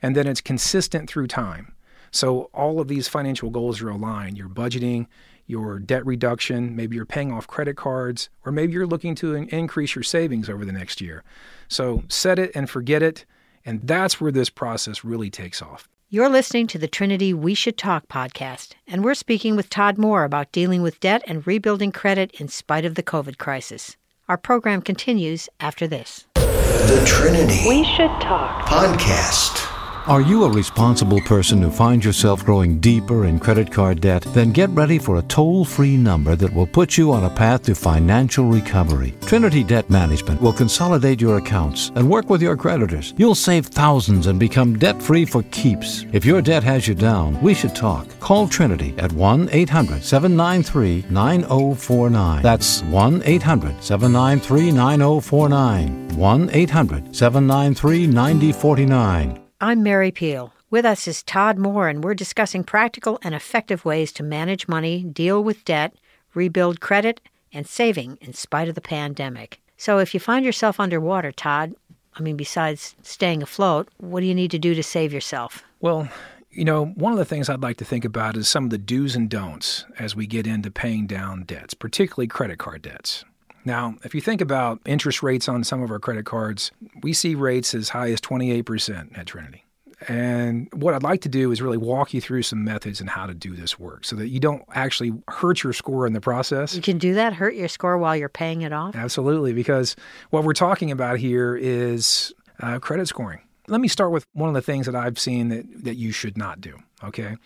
and 0.01 0.17
then 0.17 0.27
it's 0.27 0.41
consistent 0.41 1.09
through 1.09 1.27
time. 1.27 1.75
So 2.11 2.49
all 2.55 2.81
of 2.81 2.89
these 2.89 3.07
financial 3.07 3.51
goals 3.51 3.83
are 3.83 3.91
aligned. 3.91 4.39
Your 4.39 4.49
budgeting, 4.49 5.09
your 5.47 5.79
debt 5.79 6.07
reduction, 6.07 6.75
maybe 6.75 6.97
you're 6.97 7.05
paying 7.05 7.31
off 7.31 7.47
credit 7.47 7.77
cards, 7.77 8.31
or 8.47 8.53
maybe 8.53 8.73
you're 8.73 8.87
looking 8.87 9.15
to 9.17 9.35
increase 9.35 9.95
your 9.95 10.03
savings 10.03 10.49
over 10.49 10.65
the 10.65 10.73
next 10.73 11.03
year. 11.03 11.23
So 11.69 12.05
set 12.09 12.39
it 12.39 12.51
and 12.55 12.71
forget 12.71 13.03
it, 13.03 13.27
and 13.67 13.87
that's 13.87 14.23
where 14.23 14.33
this 14.33 14.49
process 14.49 15.05
really 15.05 15.29
takes 15.29 15.61
off. 15.61 15.87
You're 16.11 16.29
listening 16.29 16.67
to 16.69 16.79
the 16.79 16.87
Trinity 16.87 17.35
We 17.35 17.55
Should 17.55 17.77
Talk 17.77 18.07
podcast, 18.09 18.75
and 18.87 19.03
we're 19.03 19.15
speaking 19.15 19.57
with 19.57 19.71
Todd 19.71 19.99
Moore 19.99 20.25
about 20.25 20.53
dealing 20.53 20.83
with 20.83 21.01
debt 21.01 21.23
and 21.27 21.45
rebuilding 21.47 21.93
credit 21.93 22.31
in 22.39 22.49
spite 22.49 22.85
of 22.85 22.95
the 22.95 23.03
COVID 23.03 23.39
crisis. 23.39 23.97
Our 24.29 24.37
program 24.37 24.81
continues 24.83 25.49
after 25.61 25.89
this. 25.89 26.27
The 26.35 27.03
Trinity 27.07 27.67
We 27.67 27.85
Should 27.85 28.21
Talk 28.21 28.67
podcast. 28.67 29.74
Are 30.07 30.21
you 30.21 30.45
a 30.45 30.51
responsible 30.51 31.23
person 31.23 31.63
who 31.63 31.71
finds 31.71 32.05
yourself 32.05 32.45
growing 32.45 32.79
deeper 32.79 33.25
in 33.25 33.39
credit 33.39 33.73
card 33.73 34.03
debt? 34.03 34.23
Then 34.35 34.53
get 34.53 34.69
ready 34.69 34.99
for 34.99 35.17
a 35.17 35.23
toll 35.23 35.65
free 35.65 35.97
number 35.97 36.37
that 36.37 36.53
will 36.53 36.67
put 36.67 36.99
you 36.99 37.11
on 37.11 37.25
a 37.25 37.31
path 37.31 37.63
to 37.63 37.75
financial 37.75 38.45
recovery. 38.45 39.15
Trinity 39.23 39.65
Debt 39.65 39.89
Management 39.89 40.43
will 40.43 40.53
consolidate 40.53 41.23
your 41.23 41.39
accounts 41.39 41.91
and 41.95 42.11
work 42.11 42.29
with 42.29 42.43
your 42.43 42.55
creditors. 42.55 43.15
You'll 43.17 43.35
save 43.35 43.69
thousands 43.69 44.27
and 44.27 44.39
become 44.39 44.79
debt 44.79 45.01
free 45.01 45.25
for 45.25 45.43
keeps. 45.45 46.05
If 46.13 46.27
your 46.27 46.43
debt 46.43 46.65
has 46.65 46.87
you 46.87 46.95
down, 46.95 47.41
we 47.41 47.55
should 47.55 47.75
talk. 47.75 48.07
Call 48.21 48.47
Trinity 48.47 48.95
at 48.99 49.11
1 49.11 49.49
800 49.53 50.05
793 50.05 51.07
9049. 51.09 52.43
That's 52.43 52.83
1 52.83 53.23
800 53.25 53.83
793 53.83 54.71
9049. 54.71 56.09
1 56.09 56.51
800 56.53 57.17
793 57.17 58.07
9049. 58.07 59.44
I'm 59.65 59.83
Mary 59.83 60.11
Peel. 60.11 60.53
With 60.69 60.85
us 60.85 61.09
is 61.09 61.23
Todd 61.23 61.57
Moore, 61.57 61.89
and 61.89 62.05
we're 62.05 62.13
discussing 62.13 62.65
practical 62.65 63.19
and 63.23 63.35
effective 63.35 63.83
ways 63.83 64.13
to 64.13 64.23
manage 64.23 64.69
money, 64.69 65.03
deal 65.03 65.43
with 65.43 65.65
debt, 65.65 65.95
rebuild 66.35 66.83
credit, 66.83 67.19
and 67.51 67.67
saving 67.67 68.19
in 68.21 68.35
spite 68.35 68.69
of 68.69 68.75
the 68.75 68.83
pandemic. 68.83 69.63
So, 69.79 70.01
if 70.01 70.13
you 70.13 70.21
find 70.21 70.45
yourself 70.45 70.79
underwater, 70.79 71.33
Todd, 71.33 71.75
I 72.13 72.21
mean, 72.21 72.37
besides 72.37 72.95
staying 73.01 73.43
afloat, 73.43 73.89
what 73.97 74.21
do 74.21 74.27
you 74.27 74.35
need 74.35 74.51
to 74.51 74.59
do 74.59 74.75
to 74.75 74.83
save 74.83 75.15
yourself? 75.15 75.65
Well, 75.81 76.11
you 76.51 76.67
know, 76.67 76.85
one 76.85 77.13
of 77.13 77.19
the 77.19 77.25
things 77.25 77.49
I'd 77.49 77.63
like 77.63 77.79
to 77.79 77.87
think 77.87 78.05
about 78.05 78.37
is 78.37 78.47
some 78.47 78.65
of 78.65 78.71
the 78.71 78.77
do's 78.77 79.17
and 79.17 79.31
don'ts 79.31 79.87
as 79.99 80.15
we 80.15 80.27
get 80.27 80.47
into 80.47 80.71
paying 80.71 81.07
down 81.07 81.45
debts, 81.45 81.73
particularly 81.73 82.27
credit 82.27 82.59
card 82.59 82.83
debts. 82.83 83.25
Now, 83.65 83.95
if 84.05 84.15
you 84.15 84.21
think 84.21 84.41
about 84.41 84.81
interest 84.85 85.23
rates 85.23 85.49
on 85.49 85.65
some 85.65 85.83
of 85.83 85.91
our 85.91 85.99
credit 85.99 86.27
cards, 86.27 86.71
we 87.03 87.13
see 87.13 87.35
rates 87.35 87.75
as 87.75 87.89
high 87.89 88.11
as 88.11 88.21
28% 88.21 89.17
at 89.17 89.27
Trinity. 89.27 89.65
And 90.09 90.69
what 90.73 90.95
I'd 90.95 91.03
like 91.03 91.23
to 91.23 91.29
do 91.29 91.51
is 91.51 91.63
really 91.63 91.77
walk 91.77 92.13
you 92.13 92.21
through 92.21 92.43
some 92.43 92.65
methods 92.65 93.01
and 93.01 93.09
how 93.09 93.27
to 93.27 93.35
do 93.35 93.55
this 93.55 93.79
work 93.79 94.05
so 94.05 94.17
that 94.17 94.29
you 94.29 94.41
don't 94.41 94.63
actually 94.75 95.13
hurt 95.29 95.63
your 95.63 95.73
score 95.73 96.07
in 96.07 96.13
the 96.13 96.21
process. 96.21 96.75
You 96.75 96.83
can 96.83 96.99
do 96.99 97.15
that, 97.15 97.33
hurt 97.33 97.55
your 97.55 97.69
score 97.69 97.97
while 97.97 98.17
you're 98.17 98.29
paying 98.29 98.63
it 98.63 98.73
off? 98.73 98.95
Absolutely, 98.95 99.53
because 99.53 99.97
what 100.31 100.45
we're 100.45 100.53
talking 100.53 100.91
about 100.91 101.19
here 101.19 101.57
is 101.57 102.35
uh, 102.61 102.79
credit 102.79 103.09
scoring. 103.09 103.41
Let 103.67 103.81
me 103.81 103.89
start 103.89 104.11
with 104.11 104.27
one 104.35 104.49
of 104.49 104.55
the 104.55 104.63
things 104.63 104.85
that 104.87 104.95
I've 104.95 105.19
seen 105.19 105.49
that, 105.49 105.85
that 105.85 105.95
you 105.95 106.13
should 106.13 106.37
not 106.37 106.61
do, 106.61 106.79
okay? 107.03 107.37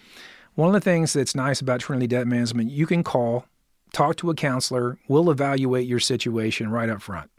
One 0.57 0.69
of 0.69 0.75
the 0.75 0.81
things 0.81 1.13
that's 1.13 1.37
nice 1.37 1.61
about 1.61 1.79
Trinity 1.81 2.09
Debt 2.09 2.27
Management, 2.27 2.71
you 2.71 2.87
can 2.87 3.05
call 3.05 3.45
talk 3.93 4.17
to 4.17 4.31
a 4.31 4.35
counselor. 4.35 4.99
We'll 5.09 5.31
evaluate 5.31 5.87
your 5.87 6.01
situation 6.01 6.71
right 6.71 6.89
up 6.89 7.03
front. 7.03 7.31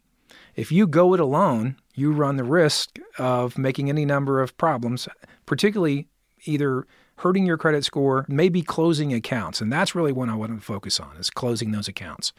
If 0.55 0.71
you 0.71 0.87
go 0.87 1.13
it 1.13 1.19
alone, 1.19 1.77
you 1.95 2.11
run 2.11 2.37
the 2.37 2.43
risk 2.43 2.97
of 3.17 3.57
making 3.57 3.89
any 3.89 4.05
number 4.05 4.41
of 4.41 4.57
problems, 4.57 5.07
particularly 5.45 6.07
either 6.45 6.85
hurting 7.17 7.45
your 7.45 7.57
credit 7.57 7.83
score, 7.83 8.25
maybe 8.27 8.61
closing 8.61 9.13
accounts. 9.13 9.61
And 9.61 9.71
that's 9.71 9.93
really 9.93 10.11
what 10.11 10.29
I 10.29 10.35
want 10.35 10.57
to 10.57 10.65
focus 10.65 10.99
on 10.99 11.17
is 11.17 11.29
closing 11.29 11.71
those 11.71 11.87
accounts. 11.87 12.33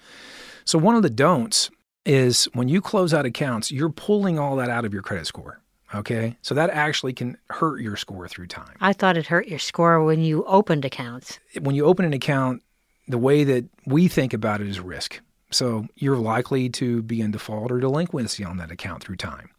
So 0.65 0.79
one 0.79 0.97
of 0.97 1.03
the 1.03 1.11
don'ts 1.11 1.71
is 2.07 2.47
when 2.55 2.69
you 2.69 2.81
close 2.81 3.13
out 3.13 3.27
accounts, 3.27 3.71
you're 3.71 3.91
pulling 3.91 4.39
all 4.39 4.57
that 4.57 4.71
out 4.71 4.85
of 4.85 4.93
your 4.93 5.03
credit 5.03 5.27
score. 5.27 5.61
Okay. 5.95 6.37
So 6.43 6.55
that 6.55 6.71
actually 6.71 7.13
can 7.13 7.37
hurt 7.51 7.81
your 7.81 7.97
score 7.97 8.29
through 8.29 8.47
time. 8.47 8.77
I 8.81 8.93
thought 8.93 9.17
it 9.17 9.27
hurt 9.27 9.49
your 9.49 9.59
score 9.59 10.03
when 10.05 10.21
you 10.21 10.45
opened 10.45 10.85
accounts. 10.85 11.41
When 11.61 11.75
you 11.75 11.85
open 11.85 12.05
an 12.05 12.13
account, 12.13 12.63
the 13.11 13.19
way 13.19 13.45
that 13.45 13.65
we 13.87 14.09
think 14.09 14.33
about 14.33 14.61
it 14.61 14.69
is 14.69 14.81
risk. 14.81 15.21
So 15.51 15.87
you're 15.97 16.17
likely 16.17 16.69
to 16.71 17.03
be 17.03 17.21
in 17.21 17.33
default 17.33 17.73
or 17.73 17.81
delinquency 17.81 18.45
on 18.45 18.57
that 18.59 18.71
account 18.71 19.03
through 19.03 19.17
time. 19.17 19.51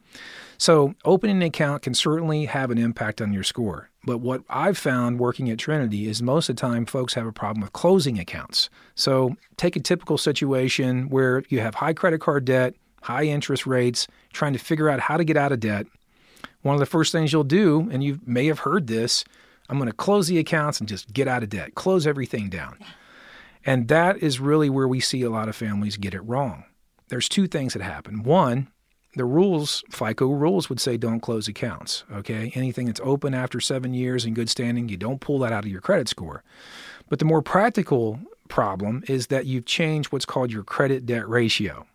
So 0.58 0.94
opening 1.06 1.38
an 1.38 1.42
account 1.42 1.82
can 1.82 1.94
certainly 1.94 2.46
have 2.46 2.70
an 2.70 2.78
impact 2.78 3.20
on 3.20 3.34
your 3.34 3.44
score. 3.44 3.90
But 4.04 4.20
what 4.20 4.44
I've 4.50 4.78
found 4.78 5.20
working 5.20 5.50
at 5.50 5.58
Trinity 5.58 6.08
is 6.08 6.22
most 6.22 6.50
of 6.50 6.56
the 6.56 6.60
time 6.60 6.86
folks 6.86 7.14
have 7.16 7.26
a 7.26 7.32
problem 7.32 7.62
with 7.62 7.74
closing 7.74 8.20
accounts. 8.20 8.70
So 8.96 9.36
take 9.58 9.76
a 9.76 9.80
typical 9.80 10.18
situation 10.18 11.10
where 11.10 11.44
you 11.50 11.60
have 11.60 11.76
high 11.76 11.94
credit 11.94 12.22
card 12.22 12.46
debt, 12.46 12.76
high 13.02 13.24
interest 13.24 13.66
rates, 13.66 14.08
trying 14.34 14.54
to 14.54 14.60
figure 14.60 14.90
out 14.90 15.00
how 15.00 15.18
to 15.18 15.24
get 15.24 15.38
out 15.38 15.52
of 15.52 15.60
debt. 15.60 15.88
One 16.62 16.76
of 16.76 16.80
the 16.80 16.86
first 16.86 17.12
things 17.12 17.34
you'll 17.34 17.44
do, 17.44 17.90
and 17.92 18.04
you 18.04 18.20
may 18.26 18.46
have 18.46 18.60
heard 18.60 18.86
this, 18.88 19.26
I'm 19.68 19.78
going 19.78 19.90
to 19.90 19.96
close 19.96 20.28
the 20.28 20.38
accounts 20.38 20.80
and 20.80 20.88
just 20.88 21.12
get 21.12 21.28
out 21.28 21.44
of 21.44 21.50
debt, 21.50 21.74
close 21.76 22.06
everything 22.06 22.50
down. 22.50 22.78
And 23.66 23.88
that 23.88 24.18
is 24.18 24.40
really 24.40 24.70
where 24.70 24.88
we 24.88 25.00
see 25.00 25.22
a 25.22 25.30
lot 25.30 25.50
of 25.50 25.56
families 25.56 25.98
get 25.98 26.14
it 26.14 26.22
wrong. 26.22 26.66
There's 27.10 27.30
two 27.30 27.48
things 27.48 27.74
that 27.74 27.82
happen. 27.82 28.24
One, 28.24 28.70
the 29.16 29.26
rules, 29.26 29.84
FICO 29.92 30.28
rules 30.28 30.70
would 30.70 30.80
say 30.80 30.98
don't 30.98 31.20
close 31.20 31.48
accounts. 31.48 32.04
Okay. 32.12 32.52
Anything 32.56 32.86
that's 32.86 33.02
open 33.04 33.34
after 33.34 33.60
seven 33.60 33.94
years 33.94 34.26
in 34.26 34.34
good 34.34 34.50
standing, 34.50 34.90
you 34.90 34.98
don't 34.98 35.22
pull 35.22 35.40
that 35.40 35.52
out 35.52 35.66
of 35.66 35.72
your 35.72 35.82
credit 35.82 36.08
score. 36.08 36.44
But 37.10 37.20
the 37.20 37.26
more 37.26 37.42
practical 37.42 38.20
problem 38.48 39.04
is 39.08 39.28
that 39.28 39.46
you've 39.46 39.66
changed 39.66 40.12
what's 40.12 40.26
called 40.26 40.52
your 40.52 40.64
credit 40.64 41.06
debt 41.06 41.28
ratio. 41.28 41.86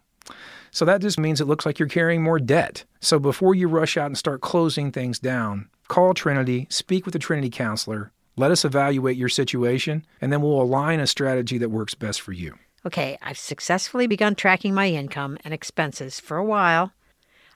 So 0.71 0.85
that 0.85 1.01
just 1.01 1.19
means 1.19 1.41
it 1.41 1.47
looks 1.47 1.65
like 1.65 1.79
you're 1.79 1.89
carrying 1.89 2.23
more 2.23 2.39
debt. 2.39 2.85
So 3.01 3.19
before 3.19 3.55
you 3.55 3.67
rush 3.67 3.97
out 3.97 4.07
and 4.07 4.19
start 4.19 4.43
closing 4.43 4.93
things 4.93 5.19
down, 5.19 5.71
call 5.89 6.13
Trinity, 6.13 6.67
speak 6.69 7.07
with 7.07 7.15
the 7.15 7.19
Trinity 7.19 7.49
counselor, 7.49 8.13
Let 8.39 8.51
us 8.51 8.67
evaluate 8.67 9.17
your 9.17 9.31
situation, 9.31 10.05
and 10.21 10.31
then 10.31 10.43
we'll 10.43 10.61
align 10.61 11.01
a 11.01 11.07
strategy 11.07 11.57
that 11.57 11.71
works 11.71 11.95
best 11.95 12.21
for 12.21 12.33
you. 12.33 12.59
Okay, 12.85 13.17
I've 13.23 13.39
successfully 13.39 14.07
begun 14.07 14.35
tracking 14.35 14.75
my 14.75 14.91
income 14.91 15.39
and 15.43 15.55
expenses 15.55 16.21
for 16.21 16.37
a 16.37 16.45
while. 16.45 16.93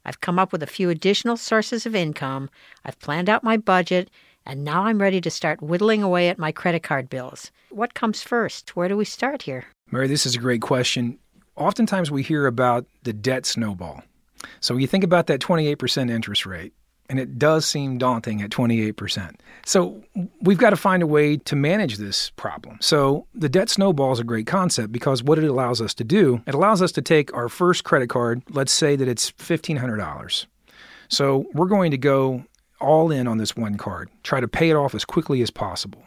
I've 0.07 0.23
come 0.23 0.39
up 0.39 0.53
with 0.53 0.63
a 0.63 0.67
few 0.67 0.89
additional 0.89 1.37
sources 1.37 1.85
of 1.85 1.95
income. 1.95 2.49
I've 2.83 2.99
planned 2.99 3.29
out 3.29 3.45
my 3.45 3.59
budget, 3.59 4.11
and 4.47 4.65
now 4.65 4.85
I'm 4.85 5.03
ready 5.03 5.21
to 5.21 5.31
start 5.31 5.61
whittling 5.61 6.03
away 6.03 6.31
at 6.31 6.39
my 6.39 6.51
credit 6.51 6.83
card 6.83 7.11
bills. 7.11 7.51
What 7.69 7.93
comes 7.93 8.23
first? 8.23 8.75
Where 8.75 8.89
do 8.89 8.97
we 8.97 9.05
start 9.05 9.43
here? 9.43 9.67
Mary, 9.91 10.09
this 10.09 10.25
is 10.25 10.35
a 10.35 10.39
great 10.39 10.63
question. 10.63 11.19
Oftentimes 11.57 12.11
we 12.11 12.23
hear 12.23 12.47
about 12.47 12.87
the 13.03 13.13
debt 13.13 13.45
snowball. 13.45 14.03
So 14.61 14.79
you 14.79 14.87
think 14.87 15.05
about 15.05 15.27
that 15.27 15.41
28% 15.41 16.11
interest 16.11 16.47
rate 16.47 16.73
and 17.11 17.19
it 17.19 17.39
does 17.39 17.67
seem 17.67 17.99
daunting 17.99 18.41
at 18.41 18.51
28%. 18.51 19.35
So 19.67 20.01
we've 20.41 20.59
got 20.59 20.71
to 20.71 20.77
find 20.77 21.03
a 21.03 21.09
way 21.09 21.37
to 21.39 21.57
manage 21.57 21.97
this 21.97 22.31
problem. 22.37 22.79
So 22.81 23.27
the 23.35 23.49
debt 23.49 23.69
snowball 23.69 24.13
is 24.13 24.21
a 24.21 24.25
great 24.25 24.47
concept 24.47 24.93
because 24.93 25.21
what 25.21 25.37
it 25.37 25.45
allows 25.45 25.81
us 25.81 25.93
to 25.95 26.05
do, 26.05 26.41
it 26.47 26.55
allows 26.55 26.81
us 26.81 26.93
to 26.93 27.03
take 27.03 27.35
our 27.35 27.49
first 27.49 27.83
credit 27.83 28.09
card, 28.09 28.43
let's 28.51 28.71
say 28.71 28.95
that 28.95 29.09
it's 29.09 29.33
$1,500. 29.33 30.47
So 31.09 31.47
we're 31.53 31.67
going 31.67 31.91
to 31.91 31.99
go 31.99 32.45
all 32.81 33.11
in 33.11 33.27
on 33.27 33.39
this 33.39 33.57
one 33.57 33.77
card, 33.77 34.09
try 34.23 34.39
to 34.39 34.49
pay 34.49 34.71
it 34.71 34.77
off 34.77 34.95
as 34.95 35.05
quickly 35.05 35.43
as 35.43 35.51
possible. 35.51 36.05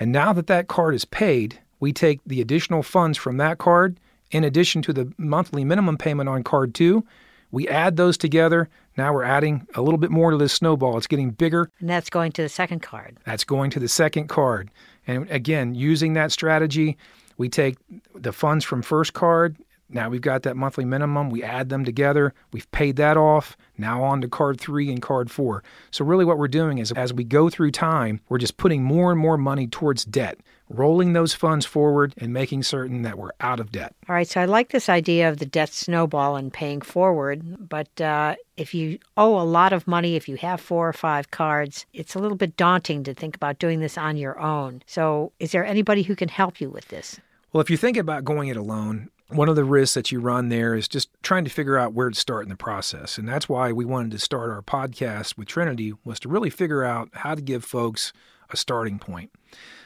And 0.00 0.12
now 0.12 0.32
that 0.32 0.46
that 0.46 0.66
card 0.66 0.94
is 0.94 1.04
paid, 1.04 1.58
we 1.78 1.92
take 1.92 2.20
the 2.26 2.40
additional 2.40 2.82
funds 2.82 3.18
from 3.18 3.36
that 3.36 3.58
card 3.58 4.00
in 4.30 4.44
addition 4.44 4.80
to 4.82 4.94
the 4.94 5.12
monthly 5.18 5.62
minimum 5.62 5.98
payment 5.98 6.30
on 6.30 6.42
card 6.42 6.74
2 6.74 7.04
we 7.50 7.68
add 7.68 7.96
those 7.96 8.16
together. 8.16 8.68
Now 8.98 9.12
we're 9.12 9.22
adding 9.22 9.64
a 9.76 9.80
little 9.80 9.96
bit 9.96 10.10
more 10.10 10.32
to 10.32 10.36
this 10.36 10.52
snowball. 10.52 10.98
It's 10.98 11.06
getting 11.06 11.30
bigger. 11.30 11.70
And 11.78 11.88
that's 11.88 12.10
going 12.10 12.32
to 12.32 12.42
the 12.42 12.48
second 12.48 12.82
card. 12.82 13.16
That's 13.24 13.44
going 13.44 13.70
to 13.70 13.78
the 13.78 13.86
second 13.86 14.26
card. 14.26 14.72
And 15.06 15.30
again, 15.30 15.76
using 15.76 16.14
that 16.14 16.32
strategy, 16.32 16.98
we 17.36 17.48
take 17.48 17.76
the 18.16 18.32
funds 18.32 18.64
from 18.64 18.82
first 18.82 19.12
card. 19.12 19.56
Now 19.88 20.10
we've 20.10 20.20
got 20.20 20.42
that 20.42 20.56
monthly 20.56 20.84
minimum. 20.84 21.30
We 21.30 21.44
add 21.44 21.68
them 21.68 21.84
together. 21.84 22.34
We've 22.52 22.68
paid 22.72 22.96
that 22.96 23.16
off. 23.16 23.56
Now 23.78 24.02
on 24.02 24.20
to 24.20 24.28
card 24.28 24.60
three 24.60 24.90
and 24.90 25.00
card 25.00 25.30
four. 25.30 25.62
So, 25.92 26.04
really, 26.04 26.24
what 26.24 26.36
we're 26.36 26.48
doing 26.48 26.78
is 26.78 26.90
as 26.92 27.14
we 27.14 27.22
go 27.22 27.48
through 27.48 27.70
time, 27.70 28.20
we're 28.28 28.38
just 28.38 28.56
putting 28.56 28.82
more 28.82 29.12
and 29.12 29.20
more 29.20 29.38
money 29.38 29.68
towards 29.68 30.04
debt 30.04 30.40
rolling 30.68 31.12
those 31.12 31.34
funds 31.34 31.64
forward 31.64 32.14
and 32.18 32.32
making 32.32 32.62
certain 32.62 33.02
that 33.02 33.18
we're 33.18 33.30
out 33.40 33.60
of 33.60 33.72
debt. 33.72 33.94
All 34.08 34.14
right, 34.14 34.28
so 34.28 34.40
I 34.40 34.44
like 34.44 34.70
this 34.70 34.88
idea 34.88 35.28
of 35.28 35.38
the 35.38 35.46
debt 35.46 35.70
snowball 35.70 36.36
and 36.36 36.52
paying 36.52 36.80
forward, 36.80 37.68
but 37.68 38.00
uh, 38.00 38.34
if 38.56 38.74
you 38.74 38.98
owe 39.16 39.40
a 39.40 39.44
lot 39.44 39.72
of 39.72 39.86
money, 39.86 40.16
if 40.16 40.28
you 40.28 40.36
have 40.36 40.60
four 40.60 40.88
or 40.88 40.92
five 40.92 41.30
cards, 41.30 41.86
it's 41.92 42.14
a 42.14 42.18
little 42.18 42.36
bit 42.36 42.56
daunting 42.56 43.04
to 43.04 43.14
think 43.14 43.36
about 43.36 43.58
doing 43.58 43.80
this 43.80 43.96
on 43.96 44.16
your 44.16 44.38
own. 44.38 44.82
So, 44.86 45.32
is 45.38 45.52
there 45.52 45.64
anybody 45.64 46.02
who 46.02 46.16
can 46.16 46.28
help 46.28 46.60
you 46.60 46.70
with 46.70 46.88
this? 46.88 47.20
Well, 47.52 47.60
if 47.60 47.70
you 47.70 47.76
think 47.76 47.96
about 47.96 48.24
going 48.24 48.48
it 48.48 48.56
alone, 48.56 49.10
one 49.30 49.48
of 49.48 49.56
the 49.56 49.64
risks 49.64 49.94
that 49.94 50.10
you 50.10 50.20
run 50.20 50.48
there 50.48 50.74
is 50.74 50.88
just 50.88 51.10
trying 51.22 51.44
to 51.44 51.50
figure 51.50 51.78
out 51.78 51.92
where 51.92 52.08
to 52.08 52.18
start 52.18 52.44
in 52.44 52.48
the 52.48 52.56
process. 52.56 53.18
And 53.18 53.28
that's 53.28 53.48
why 53.48 53.72
we 53.72 53.84
wanted 53.84 54.10
to 54.12 54.18
start 54.18 54.50
our 54.50 54.62
podcast 54.62 55.36
with 55.36 55.48
Trinity 55.48 55.92
was 56.04 56.18
to 56.20 56.28
really 56.28 56.50
figure 56.50 56.84
out 56.84 57.10
how 57.12 57.34
to 57.34 57.42
give 57.42 57.64
folks 57.64 58.12
a 58.50 58.56
starting 58.56 58.98
point. 58.98 59.30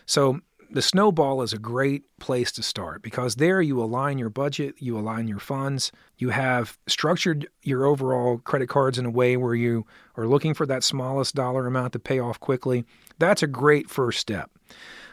So 0.06 0.40
the 0.72 0.82
snowball 0.82 1.42
is 1.42 1.52
a 1.52 1.58
great 1.58 2.04
place 2.18 2.50
to 2.52 2.62
start 2.62 3.02
because 3.02 3.34
there 3.34 3.60
you 3.60 3.82
align 3.82 4.18
your 4.18 4.30
budget, 4.30 4.74
you 4.78 4.98
align 4.98 5.28
your 5.28 5.38
funds, 5.38 5.92
you 6.16 6.30
have 6.30 6.78
structured 6.86 7.46
your 7.62 7.84
overall 7.84 8.38
credit 8.38 8.68
cards 8.68 8.98
in 8.98 9.04
a 9.04 9.10
way 9.10 9.36
where 9.36 9.54
you 9.54 9.84
are 10.16 10.26
looking 10.26 10.54
for 10.54 10.64
that 10.64 10.82
smallest 10.82 11.34
dollar 11.34 11.66
amount 11.66 11.92
to 11.92 11.98
pay 11.98 12.18
off 12.18 12.40
quickly. 12.40 12.84
That's 13.18 13.42
a 13.42 13.46
great 13.46 13.90
first 13.90 14.18
step. 14.18 14.50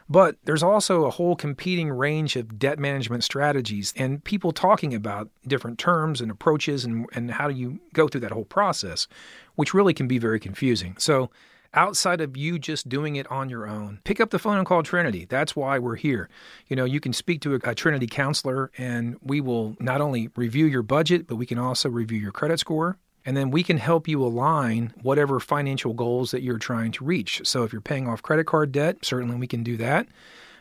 But 0.10 0.38
there's 0.46 0.63
also 0.63 1.06
a 1.06 1.12
whole 1.12 1.36
competing 1.36 1.92
range 1.92 2.36
of 2.36 2.58
debt 2.58 2.80
management 2.80 3.24
strategies 3.24 3.94
and 3.96 4.24
people 4.24 4.51
talking 4.51 4.96
about 4.96 5.30
different 5.46 5.78
terms 5.78 6.20
and 6.20 6.32
approaches 6.32 6.84
and, 6.84 7.06
and 7.13 7.30
how 7.30 7.48
do 7.48 7.54
you 7.54 7.80
go 7.94 8.08
through 8.08 8.22
that 8.22 8.32
whole 8.32 8.46
process, 8.46 9.08
which 9.56 9.74
really 9.74 9.94
can 9.94 10.08
be 10.08 10.18
very 10.18 10.39
confusing. 10.39 10.96
So 10.98 11.30
outside 11.73 12.21
of 12.21 12.35
you 12.35 12.59
just 12.59 12.89
doing 12.89 13.15
it 13.15 13.29
on 13.31 13.49
your 13.49 13.67
own. 13.67 13.99
Pick 14.03 14.19
up 14.19 14.29
the 14.29 14.39
phone 14.39 14.57
and 14.57 14.65
call 14.65 14.83
Trinity. 14.83 15.25
That's 15.25 15.55
why 15.55 15.79
we're 15.79 15.95
here. 15.95 16.29
You 16.67 16.75
know, 16.75 16.85
you 16.85 16.99
can 16.99 17.13
speak 17.13 17.41
to 17.41 17.55
a, 17.55 17.59
a, 17.63 17.75
Trinity 17.75 18.07
counselor, 18.07 18.71
and 18.77 19.17
we 19.21 19.41
will 19.41 19.75
not 19.79 20.01
only 20.01 20.29
review 20.35 20.65
your 20.65 20.83
budget, 20.83 21.27
but 21.27 21.35
we 21.35 21.45
can 21.45 21.59
also 21.59 21.89
review 21.89 22.19
your 22.19 22.31
credit 22.31 22.59
score. 22.59 22.97
And 23.25 23.35
then 23.35 23.51
we 23.51 23.63
can 23.63 23.77
help 23.77 24.07
you 24.07 24.23
align 24.23 24.93
whatever 25.01 25.39
financial 25.39 25.93
goals 25.93 26.31
that 26.31 26.41
you're 26.41 26.57
trying 26.57 26.91
to 26.93 27.03
reach. 27.03 27.41
So 27.43 27.63
if 27.63 27.71
you're 27.71 27.81
paying 27.81 28.07
off 28.07 28.21
credit 28.21 28.45
card 28.45 28.71
debt, 28.71 29.03
certainly 29.03 29.35
we 29.35 29.47
can 29.47 29.61
do 29.61 29.77
that. 29.77 30.07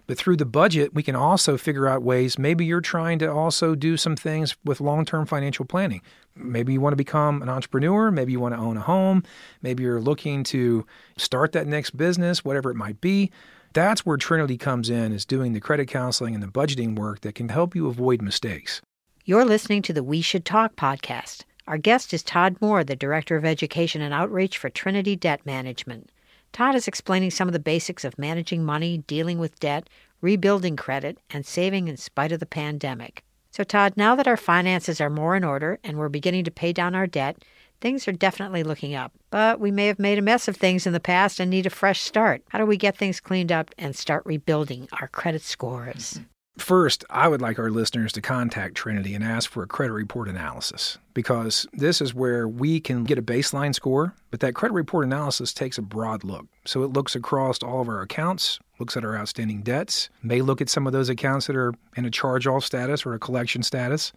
But 0.08 0.16
through 0.16 0.38
the 0.38 0.46
budget, 0.46 0.94
we 0.94 1.02
can 1.02 1.14
also 1.14 1.58
figure 1.58 1.86
out 1.86 2.02
ways. 2.02 2.38
Maybe 2.38 2.64
you're 2.64 2.80
trying 2.80 3.18
to 3.18 3.30
also 3.30 3.74
do 3.74 3.98
some 3.98 4.16
things 4.16 4.56
with 4.64 4.80
long 4.80 5.04
term 5.04 5.26
financial 5.26 5.66
planning. 5.66 6.00
Maybe 6.34 6.72
you 6.72 6.80
want 6.80 6.92
to 6.92 6.96
become 6.96 7.42
an 7.42 7.50
entrepreneur. 7.50 8.10
Maybe 8.10 8.32
you 8.32 8.40
want 8.40 8.54
to 8.54 8.60
own 8.60 8.78
a 8.78 8.80
home. 8.80 9.22
Maybe 9.60 9.82
you're 9.82 10.00
looking 10.00 10.44
to 10.44 10.86
start 11.18 11.52
that 11.52 11.66
next 11.66 11.94
business, 11.96 12.42
whatever 12.42 12.70
it 12.70 12.76
might 12.76 13.02
be. 13.02 13.30
That's 13.74 14.06
where 14.06 14.16
Trinity 14.16 14.56
comes 14.56 14.88
in, 14.88 15.12
is 15.12 15.26
doing 15.26 15.52
the 15.52 15.60
credit 15.60 15.88
counseling 15.88 16.34
and 16.34 16.42
the 16.42 16.48
budgeting 16.48 16.96
work 16.96 17.20
that 17.20 17.34
can 17.34 17.50
help 17.50 17.76
you 17.76 17.86
avoid 17.86 18.22
mistakes. 18.22 18.80
You're 19.26 19.44
listening 19.44 19.82
to 19.82 19.92
the 19.92 20.02
We 20.02 20.22
Should 20.22 20.46
Talk 20.46 20.74
podcast. 20.74 21.44
Our 21.66 21.76
guest 21.76 22.14
is 22.14 22.22
Todd 22.22 22.56
Moore, 22.62 22.82
the 22.82 22.96
Director 22.96 23.36
of 23.36 23.44
Education 23.44 24.00
and 24.00 24.14
Outreach 24.14 24.56
for 24.56 24.70
Trinity 24.70 25.16
Debt 25.16 25.44
Management. 25.44 26.10
Todd 26.52 26.75
is 26.75 26.88
explaining 26.88 27.31
some 27.31 27.49
of 27.49 27.52
the 27.52 27.59
basics 27.59 28.05
of 28.05 28.19
managing 28.19 28.64
money, 28.64 28.99
dealing 29.07 29.38
with 29.38 29.61
debt, 29.61 29.88
rebuilding 30.21 30.76
credit, 30.76 31.19
and 31.31 31.47
saving 31.47 31.88
in 31.88 31.97
spite 31.97 32.33
of 32.33 32.40
the 32.40 32.47
pandemic. 32.47 33.23
So, 33.50 33.64
Todd, 33.64 33.95
now 33.97 34.14
that 34.14 34.28
our 34.28 34.37
finances 34.37 35.00
are 35.00 35.11
more 35.11 35.35
in 35.35 35.45
order 35.45 35.78
and 35.83 35.99
we're 35.99 36.09
beginning 36.09 36.45
to 36.45 36.50
pay 36.50 36.73
down 36.73 36.95
our 36.95 37.07
debt, 37.07 37.45
things 37.81 38.07
are 38.07 38.12
definitely 38.12 38.62
looking 38.62 38.95
up. 38.95 39.12
But 39.31 39.61
we 39.61 39.71
may 39.71 39.87
have 39.87 39.99
made 39.99 40.19
a 40.19 40.23
mess 40.23 40.49
of 40.49 40.57
things 40.57 40.87
in 40.87 40.93
the 40.93 41.00
past 41.00 41.40
and 41.40 41.50
need 41.50 41.67
a 41.67 41.71
fresh 41.71 42.00
start. 42.00 42.43
How 42.50 42.59
do 42.59 42.67
we 42.67 42.76
get 42.76 42.97
things 42.97 43.21
cleaned 43.21 43.52
up 43.52 43.75
and 43.78 43.95
start 43.97 44.25
rebuilding 44.26 44.88
our 45.00 45.09
credit 45.09 45.43
scores? 45.43 46.21
First, 46.58 47.04
I 47.08 47.28
would 47.28 47.40
like 47.40 47.58
our 47.60 47.70
listeners 47.70 48.12
to 48.12 48.20
contact 48.20 48.74
Trinity 48.74 49.14
and 49.14 49.22
ask 49.22 49.48
for 49.48 49.62
a 49.62 49.66
credit 49.68 49.92
report 49.92 50.28
analysis 50.28 50.98
because 51.14 51.66
this 51.72 52.00
is 52.00 52.12
where 52.12 52.48
we 52.48 52.80
can 52.80 53.04
get 53.04 53.16
a 53.16 53.22
baseline 53.22 53.72
score, 53.72 54.14
but 54.32 54.40
that 54.40 54.54
credit 54.54 54.74
report 54.74 55.04
analysis 55.04 55.54
takes 55.54 55.78
a 55.78 55.82
broad 55.82 56.24
look. 56.24 56.46
So 56.64 56.82
it 56.82 56.92
looks 56.92 57.14
across 57.14 57.62
all 57.62 57.80
of 57.80 57.88
our 57.88 58.02
accounts, 58.02 58.58
looks 58.80 58.96
at 58.96 59.04
our 59.04 59.16
outstanding 59.16 59.62
debts, 59.62 60.10
may 60.20 60.42
look 60.42 60.60
at 60.60 60.68
some 60.68 60.86
of 60.86 60.92
those 60.92 61.08
accounts 61.08 61.46
that 61.46 61.56
are 61.56 61.74
in 61.96 62.04
a 62.04 62.10
charge 62.10 62.46
off 62.48 62.64
status 62.64 63.06
or 63.06 63.14
a 63.14 63.20
collection 63.20 63.62
status. 63.62 64.12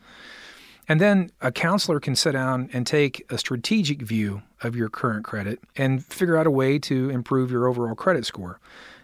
And 0.88 1.00
then 1.00 1.29
a 1.41 1.51
counselor 1.51 2.00
can 2.00 2.15
sit 2.15 2.31
down 2.31 2.71
and 2.74 2.88
take 2.88 3.24
a 3.29 3.38
strategic 3.38 4.01
view 4.01 4.41
of 4.63 4.75
your 4.75 4.89
current 4.89 5.24
credit 5.24 5.60
and 5.77 6.03
figure 6.03 6.38
out 6.38 6.48
a 6.48 6.51
way 6.51 6.79
to 6.79 7.12
improve 7.12 7.51
your 7.51 7.67
overall 7.67 7.93
credit 7.95 8.25
score. 8.25 8.60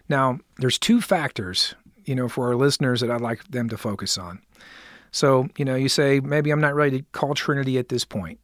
Now, 0.08 0.40
there's 0.56 0.78
two 0.78 1.00
factors 1.00 1.76
you 2.08 2.14
know, 2.14 2.28
for 2.28 2.48
our 2.48 2.56
listeners 2.56 3.00
that 3.02 3.10
I'd 3.10 3.20
like 3.20 3.44
them 3.48 3.68
to 3.68 3.76
focus 3.76 4.16
on. 4.16 4.40
So, 5.10 5.48
you 5.58 5.64
know, 5.64 5.74
you 5.74 5.88
say, 5.88 6.20
maybe 6.20 6.50
I'm 6.50 6.60
not 6.60 6.74
ready 6.74 7.00
to 7.00 7.06
call 7.12 7.34
Trinity 7.34 7.78
at 7.78 7.88
this 7.88 8.04
point. 8.04 8.40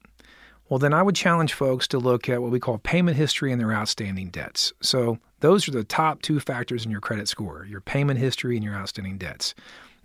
Well, 0.68 0.78
then 0.78 0.94
I 0.94 1.02
would 1.02 1.14
challenge 1.14 1.52
folks 1.52 1.86
to 1.88 1.98
look 1.98 2.28
at 2.28 2.40
what 2.40 2.50
we 2.50 2.60
call 2.60 2.78
payment 2.78 3.16
history 3.16 3.52
and 3.52 3.60
their 3.60 3.72
outstanding 3.72 4.30
debts. 4.30 4.72
So, 4.80 5.18
those 5.40 5.68
are 5.68 5.72
the 5.72 5.84
top 5.84 6.22
two 6.22 6.40
factors 6.40 6.86
in 6.86 6.90
your 6.90 7.02
credit 7.02 7.28
score 7.28 7.66
your 7.66 7.82
payment 7.82 8.18
history 8.18 8.56
and 8.56 8.64
your 8.64 8.74
outstanding 8.74 9.18
debts. 9.18 9.54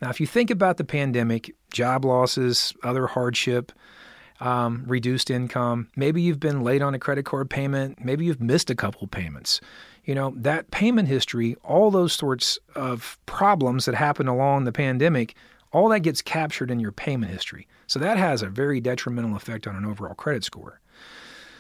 Now, 0.02 0.10
if 0.10 0.20
you 0.20 0.28
think 0.28 0.50
about 0.50 0.78
the 0.78 0.84
pandemic, 0.84 1.54
job 1.72 2.04
losses, 2.04 2.74
other 2.84 3.08
hardship, 3.08 3.72
um, 4.42 4.84
reduced 4.86 5.30
income, 5.30 5.90
maybe 5.96 6.22
you've 6.22 6.40
been 6.40 6.62
late 6.62 6.82
on 6.82 6.94
a 6.94 7.00
credit 7.00 7.26
card 7.26 7.50
payment, 7.50 8.04
maybe 8.04 8.26
you've 8.26 8.42
missed 8.42 8.70
a 8.70 8.76
couple 8.76 9.08
payments 9.08 9.62
you 10.10 10.16
know, 10.16 10.34
that 10.36 10.72
payment 10.72 11.08
history, 11.08 11.56
all 11.64 11.92
those 11.92 12.14
sorts 12.14 12.58
of 12.74 13.20
problems 13.28 13.86
that 13.86 13.94
happened 13.94 14.28
along 14.28 14.64
the 14.64 14.72
pandemic, 14.72 15.36
all 15.72 15.88
that 15.90 16.00
gets 16.00 16.20
captured 16.20 16.72
in 16.72 16.80
your 16.80 16.92
payment 16.92 17.32
history. 17.32 17.68
So 17.86 18.00
that 18.00 18.18
has 18.18 18.42
a 18.42 18.50
very 18.50 18.82
detrimental 18.82 19.36
effect 19.36 19.68
on 19.68 19.76
an 19.76 19.86
overall 19.86 20.16
credit 20.16 20.44
score. 20.44 20.82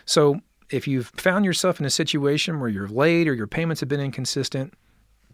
So 0.06 0.41
if 0.72 0.88
you've 0.88 1.12
found 1.15 1.46
yourself 1.46 1.79
in 1.79 1.86
a 1.86 1.91
situation 1.91 2.60
where 2.60 2.70
you're 2.70 2.88
late 2.88 3.27
or 3.27 3.36
your 3.36 3.46
payments 3.46 3.82
have 3.82 3.89
been 3.89 4.00
inconsistent, 4.00 4.74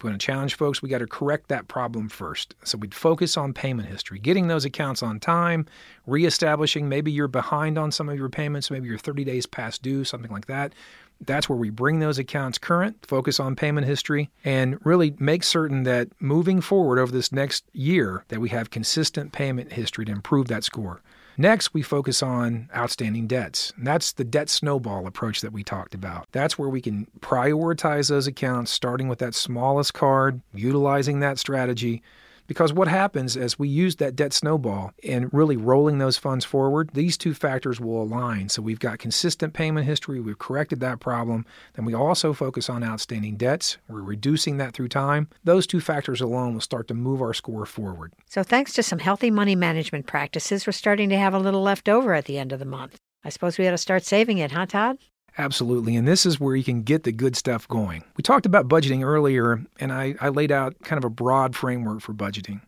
we're 0.04 0.10
going 0.10 0.20
to 0.20 0.26
challenge 0.26 0.56
folks. 0.56 0.82
We 0.82 0.90
got 0.90 0.98
to 0.98 1.08
correct 1.08 1.48
that 1.48 1.70
problem 1.70 2.10
first. 2.10 2.54
So 2.66 2.78
we'd 2.78 2.94
focus 2.94 3.38
on 3.38 3.54
payment 3.54 3.88
history, 3.88 4.20
getting 4.20 4.50
those 4.50 4.66
accounts 4.66 5.02
on 5.02 5.22
time, 5.22 5.68
reestablishing 6.06 6.90
maybe 6.90 7.14
you're 7.14 7.30
behind 7.30 7.78
on 7.78 7.94
some 7.94 8.10
of 8.10 8.18
your 8.18 8.28
payments, 8.28 8.70
maybe 8.70 8.90
you're 8.90 8.98
30 8.98 9.24
days 9.24 9.46
past 9.46 9.82
due, 9.82 10.04
something 10.04 10.32
like 10.32 10.48
that 10.48 10.74
That's 11.22 11.50
where 11.50 11.58
we 11.58 11.70
bring 11.70 12.00
those 12.00 12.20
accounts 12.20 12.58
current, 12.58 13.06
focus 13.08 13.40
on 13.40 13.56
payment 13.56 13.88
history, 13.88 14.30
and 14.44 14.78
really 14.86 15.16
make 15.20 15.44
certain 15.44 15.84
that 15.84 16.10
moving 16.20 16.62
forward 16.62 17.00
over 17.00 17.12
this 17.12 17.32
next 17.32 17.64
year 17.74 18.24
that 18.28 18.40
we 18.42 18.50
have 18.50 18.70
consistent 18.70 19.32
payment 19.32 19.74
history 19.74 20.06
to 20.06 20.12
improve 20.12 20.48
that 20.48 20.64
score. 20.64 21.02
Next, 21.38 21.74
we 21.74 21.82
focus 21.82 22.24
on 22.24 22.70
outstanding 22.74 23.28
debts. 23.28 23.74
And 23.76 23.86
that's 23.86 24.14
the 24.14 24.24
debt 24.24 24.50
snowball 24.50 25.06
approach 25.06 25.42
that 25.42 25.52
we 25.52 25.64
talked 25.64 25.94
about. 25.94 26.28
That's 26.32 26.58
where 26.58 26.70
we 26.70 26.80
can 26.80 27.08
prioritize 27.20 28.10
those 28.10 28.28
accounts, 28.28 28.72
starting 28.72 29.10
with 29.10 29.20
that 29.20 29.36
smallest 29.36 29.94
card, 29.94 30.42
utilizing 30.54 31.20
that 31.20 31.38
strategy, 31.38 32.02
because 32.48 32.74
what 32.74 32.88
happens 32.88 33.36
as 33.36 33.58
we 33.60 33.68
use 33.68 33.96
that 33.98 34.16
debt 34.16 34.34
snowball 34.34 34.92
and 35.04 35.34
really 35.34 35.58
rolling 35.58 35.98
those 35.98 36.18
funds 36.18 36.46
forward, 36.46 36.90
these 36.94 37.18
two 37.18 37.34
factors 37.34 37.80
will 37.80 38.02
align. 38.02 38.50
So 38.50 38.62
we've 38.62 38.80
got 38.80 39.00
consistent 39.00 39.54
payment 39.54 39.86
history, 39.86 40.20
we've 40.20 40.40
corrected 40.40 40.80
that 40.82 41.00
problem. 41.00 41.46
Then 41.74 41.86
we 41.86 41.94
also 41.94 42.34
focus 42.34 42.70
on 42.70 42.84
outstanding 42.84 43.38
debts, 43.38 43.78
we're 43.88 44.02
reducing 44.02 44.58
that 44.58 44.74
through 44.74 44.90
time. 44.90 45.28
Those 45.44 45.68
two 45.68 45.80
factors 45.80 46.22
alone 46.22 46.54
will 46.54 46.62
start 46.62 46.88
to 46.90 46.94
move 46.94 47.22
our 47.22 47.34
score 47.34 47.66
forward. 47.66 48.14
So, 48.28 48.44
thanks 48.44 48.74
to 48.74 48.84
some 48.84 49.00
healthy 49.00 49.32
money 49.32 49.56
management 49.56 50.08
practices, 50.08 50.66
we're 50.66 50.74
starting 50.74 51.10
to 51.10 51.18
have 51.18 51.34
a 51.34 51.40
little 51.40 51.62
left 51.62 51.90
over 51.90 52.14
at 52.14 52.26
the 52.26 52.38
end 52.38 52.52
of 52.52 52.60
the 52.60 52.66
month. 52.66 52.98
I 53.24 53.30
suppose 53.30 53.58
we 53.58 53.68
ought 53.68 53.72
to 53.72 53.78
start 53.78 54.04
saving 54.04 54.38
it, 54.38 54.52
huh, 54.52 54.68
Todd? 54.68 54.98
Absolutely. 55.38 55.96
And 55.96 56.08
this 56.08 56.26
is 56.26 56.40
where 56.40 56.56
you 56.56 56.64
can 56.64 56.84
get 56.84 57.04
the 57.04 57.12
good 57.12 57.36
stuff 57.36 57.68
going. 57.68 58.04
We 58.16 58.22
talked 58.22 58.46
about 58.46 58.70
budgeting 58.70 59.04
earlier, 59.04 59.62
and 59.80 59.92
I, 59.92 60.16
I 60.22 60.30
laid 60.30 60.52
out 60.52 60.80
kind 60.84 60.98
of 60.98 61.04
a 61.04 61.10
broad 61.10 61.56
framework 61.56 62.02
for 62.02 62.14
budgeting. 62.14 62.62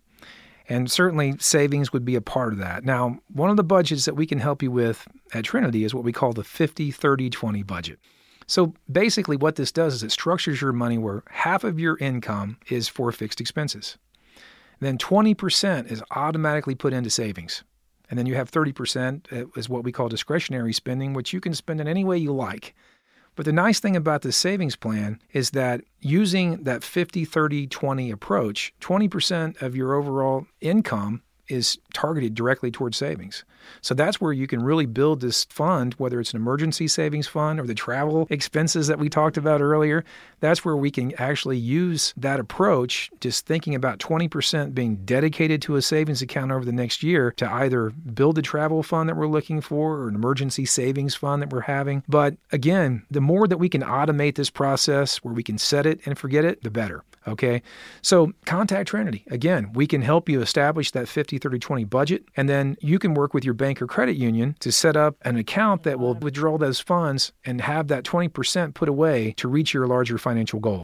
And 0.69 0.91
certainly 0.91 1.35
savings 1.39 1.93
would 1.93 2.03
be 2.03 2.15
a 2.15 2.21
part 2.21 2.51
of 2.51 2.59
that. 2.59 2.83
Now, 2.83 3.19
one 3.31 3.49
of 3.49 3.55
the 3.55 3.63
budgets 3.63 4.03
that 4.03 4.15
we 4.15 4.25
can 4.25 4.39
help 4.39 4.61
you 4.61 4.69
with 4.69 5.07
at 5.33 5.45
Trinity 5.45 5.85
is 5.85 5.95
what 5.95 6.03
we 6.03 6.11
call 6.11 6.33
the 6.33 6.43
50 6.43 6.91
30 6.91 7.29
20 7.29 7.63
budget. 7.63 7.99
So 8.47 8.73
basically, 8.91 9.37
what 9.37 9.55
this 9.55 9.71
does 9.71 9.95
is 9.95 10.03
it 10.03 10.11
structures 10.11 10.61
your 10.61 10.73
money 10.73 10.97
where 10.97 11.23
half 11.29 11.63
of 11.63 11.79
your 11.79 11.97
income 11.99 12.57
is 12.69 12.89
for 12.89 13.11
fixed 13.11 13.39
expenses. 13.39 13.97
Then 14.79 14.97
20% 14.97 15.91
is 15.91 16.03
automatically 16.11 16.75
put 16.75 16.93
into 16.93 17.09
savings. 17.09 17.63
And 18.09 18.17
then 18.17 18.25
you 18.25 18.35
have 18.35 18.51
30% 18.51 19.31
uh, 19.31 19.45
is 19.55 19.69
what 19.69 19.83
we 19.83 19.91
call 19.91 20.09
discretionary 20.09 20.73
spending, 20.73 21.13
which 21.13 21.33
you 21.33 21.41
can 21.41 21.53
spend 21.53 21.81
in 21.81 21.87
any 21.87 22.03
way 22.03 22.17
you 22.17 22.33
like. 22.33 22.73
But 23.35 23.45
the 23.45 23.53
nice 23.53 23.79
thing 23.79 23.95
about 23.95 24.23
this 24.23 24.35
savings 24.35 24.75
plan 24.75 25.21
is 25.31 25.51
that 25.51 25.81
using 25.99 26.63
that 26.63 26.83
50, 26.83 27.23
30, 27.23 27.67
20 27.67 28.09
approach, 28.09 28.73
20% 28.81 29.61
of 29.61 29.75
your 29.75 29.93
overall 29.93 30.47
income 30.59 31.21
is 31.47 31.77
targeted 31.93 32.35
directly 32.35 32.71
towards 32.71 32.97
savings. 32.97 33.43
So 33.81 33.93
that's 33.93 34.21
where 34.21 34.33
you 34.33 34.47
can 34.47 34.63
really 34.63 34.85
build 34.85 35.21
this 35.21 35.45
fund, 35.45 35.93
whether 35.95 36.19
it's 36.19 36.31
an 36.31 36.37
emergency 36.37 36.87
savings 36.87 37.27
fund 37.27 37.59
or 37.59 37.67
the 37.67 37.73
travel 37.73 38.27
expenses 38.29 38.87
that 38.87 38.99
we 38.99 39.09
talked 39.09 39.37
about 39.37 39.61
earlier. 39.61 40.03
That's 40.39 40.63
where 40.63 40.77
we 40.77 40.91
can 40.91 41.13
actually 41.15 41.57
use 41.57 42.13
that 42.17 42.39
approach, 42.39 43.11
just 43.19 43.45
thinking 43.45 43.75
about 43.75 43.99
20% 43.99 44.73
being 44.73 44.97
dedicated 44.97 45.61
to 45.63 45.75
a 45.75 45.81
savings 45.81 46.21
account 46.21 46.51
over 46.51 46.65
the 46.65 46.71
next 46.71 47.03
year 47.03 47.31
to 47.37 47.51
either 47.51 47.89
build 47.89 48.37
a 48.37 48.41
travel 48.41 48.83
fund 48.83 49.09
that 49.09 49.17
we're 49.17 49.27
looking 49.27 49.61
for 49.61 49.97
or 49.97 50.07
an 50.09 50.15
emergency 50.15 50.65
savings 50.65 51.15
fund 51.15 51.41
that 51.41 51.51
we're 51.51 51.61
having. 51.61 52.03
But 52.07 52.35
again, 52.51 53.05
the 53.11 53.21
more 53.21 53.47
that 53.47 53.57
we 53.57 53.69
can 53.69 53.81
automate 53.81 54.35
this 54.35 54.49
process 54.49 55.17
where 55.17 55.33
we 55.33 55.43
can 55.43 55.57
set 55.57 55.85
it 55.85 55.99
and 56.05 56.17
forget 56.17 56.45
it, 56.45 56.63
the 56.63 56.69
better. 56.71 57.03
Okay. 57.27 57.61
So 58.01 58.31
contact 58.45 58.89
Trinity. 58.89 59.25
Again, 59.29 59.71
we 59.73 59.85
can 59.85 60.01
help 60.01 60.29
you 60.29 60.41
establish 60.41 60.91
that 60.91 61.09
50, 61.09 61.37
30, 61.37 61.59
20 61.59 61.83
budget, 61.83 62.23
and 62.37 62.47
then 62.47 62.77
you 62.79 62.99
can 62.99 63.13
work 63.13 63.33
with 63.33 63.43
your 63.43 63.53
bank 63.53 63.81
or 63.81 63.87
credit 63.87 64.15
union 64.15 64.55
to 64.61 64.71
set 64.71 64.95
up 64.95 65.15
an 65.23 65.35
account 65.35 65.83
that 65.83 65.99
will 65.99 66.13
withdraw 66.15 66.57
those 66.57 66.79
funds 66.79 67.33
and 67.43 67.61
have 67.61 67.89
that 67.89 68.05
20% 68.05 68.73
put 68.73 68.87
away 68.87 69.33
to 69.37 69.47
reach 69.47 69.73
your 69.73 69.87
larger 69.87 70.17
financial 70.17 70.59
goal. 70.59 70.83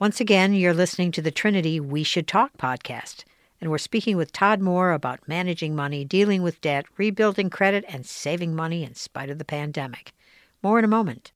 Once 0.00 0.20
again, 0.20 0.52
you're 0.52 0.74
listening 0.74 1.12
to 1.12 1.22
the 1.22 1.30
Trinity 1.30 1.78
We 1.78 2.02
Should 2.02 2.26
Talk 2.26 2.56
podcast, 2.58 3.22
and 3.60 3.70
we're 3.70 3.78
speaking 3.78 4.16
with 4.16 4.32
Todd 4.32 4.60
Moore 4.60 4.90
about 4.90 5.28
managing 5.28 5.76
money, 5.76 6.04
dealing 6.04 6.42
with 6.42 6.60
debt, 6.60 6.86
rebuilding 6.98 7.48
credit, 7.48 7.84
and 7.88 8.04
saving 8.04 8.56
money 8.56 8.82
in 8.82 8.96
spite 8.96 9.30
of 9.30 9.38
the 9.38 9.44
pandemic. 9.44 10.12
More 10.62 10.80
in 10.80 10.84
a 10.84 10.88
moment. 10.88 11.30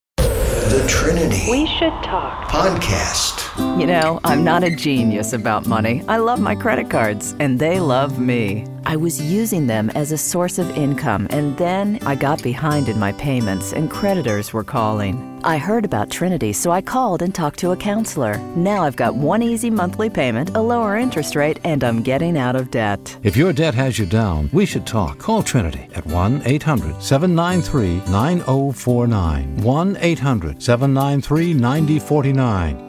The 0.59 0.85
Trinity 0.89 1.49
We 1.49 1.67
Should 1.67 1.93
Talk 2.03 2.49
Podcast. 2.49 3.81
You 3.81 3.87
know, 3.87 4.21
I'm 4.25 4.43
not 4.43 4.65
a 4.65 4.75
genius 4.75 5.33
about 5.33 5.67
money. 5.67 6.03
I 6.09 6.17
love 6.17 6.41
my 6.41 6.57
credit 6.57 6.91
cards, 6.91 7.35
and 7.39 7.59
they 7.61 7.79
love 7.79 8.19
me. 8.19 8.67
I 8.89 8.97
was 8.97 9.21
using 9.21 9.67
them 9.67 9.91
as 9.91 10.13
a 10.13 10.17
source 10.17 10.59
of 10.59 10.71
income, 10.71 11.27
and 11.29 11.55
then 11.59 11.99
I 12.07 12.15
got 12.15 12.43
behind 12.43 12.89
in 12.89 12.99
my 12.99 13.13
payments, 13.13 13.75
and 13.75 13.91
creditors 13.91 14.55
were 14.55 14.65
calling. 14.65 15.43
I 15.45 15.59
heard 15.59 15.85
about 15.85 16.11
Trinity, 16.11 16.55
so 16.55 16.71
I 16.71 16.81
called 16.81 17.21
and 17.21 17.35
talked 17.35 17.59
to 17.59 17.73
a 17.73 17.77
counselor. 17.77 18.39
Now 18.57 18.85
I've 18.85 18.97
got 18.97 19.15
one 19.15 19.43
easy 19.43 19.69
monthly 19.69 20.09
payment, 20.09 20.57
a 20.57 20.63
lower 20.63 20.97
interest 20.97 21.37
rate, 21.37 21.61
and 21.65 21.85
I'm 21.85 22.03
getting 22.03 22.39
out 22.39 22.57
of 22.57 22.71
debt. 22.71 23.15
If 23.23 23.37
your 23.37 23.53
debt 23.53 23.75
has 23.75 23.99
you 23.99 24.07
down, 24.07 24.49
we 24.55 24.65
should 24.65 24.87
talk. 24.87 25.19
Call 25.19 25.43
Trinity 25.43 25.87
at 25.95 26.07
1 26.07 26.45
800 26.47 27.03
793 27.03 28.11
9049. 28.11 29.57
1 29.59 29.97
800 30.01 30.63
793 30.63 31.53
9049. 31.53 32.89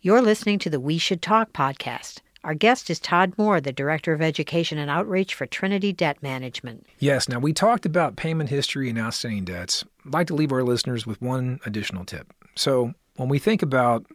You're 0.00 0.22
listening 0.22 0.58
to 0.60 0.70
the 0.70 0.80
We 0.80 0.96
Should 0.96 1.20
Talk 1.20 1.52
podcast. 1.52 2.22
Our 2.48 2.54
guest 2.54 2.88
is 2.88 2.98
Todd 2.98 3.34
Moore, 3.36 3.60
the 3.60 3.74
Director 3.74 4.14
of 4.14 4.22
Education 4.22 4.78
and 4.78 4.90
Outreach 4.90 5.34
for 5.34 5.44
Trinity 5.44 5.92
Debt 5.92 6.22
Management. 6.22 6.86
Yes, 6.98 7.28
now 7.28 7.38
we 7.38 7.52
talked 7.52 7.84
about 7.84 8.16
payment 8.16 8.48
history 8.48 8.88
and 8.88 8.98
outstanding 8.98 9.44
debts. 9.44 9.84
I'd 10.06 10.14
like 10.14 10.28
to 10.28 10.34
leave 10.34 10.50
our 10.50 10.62
listeners 10.62 11.06
with 11.06 11.20
one 11.20 11.60
additional 11.66 12.06
tip. 12.06 12.32
So, 12.54 12.94
when 13.16 13.28
we 13.28 13.38
think 13.38 13.60
about 13.60 14.06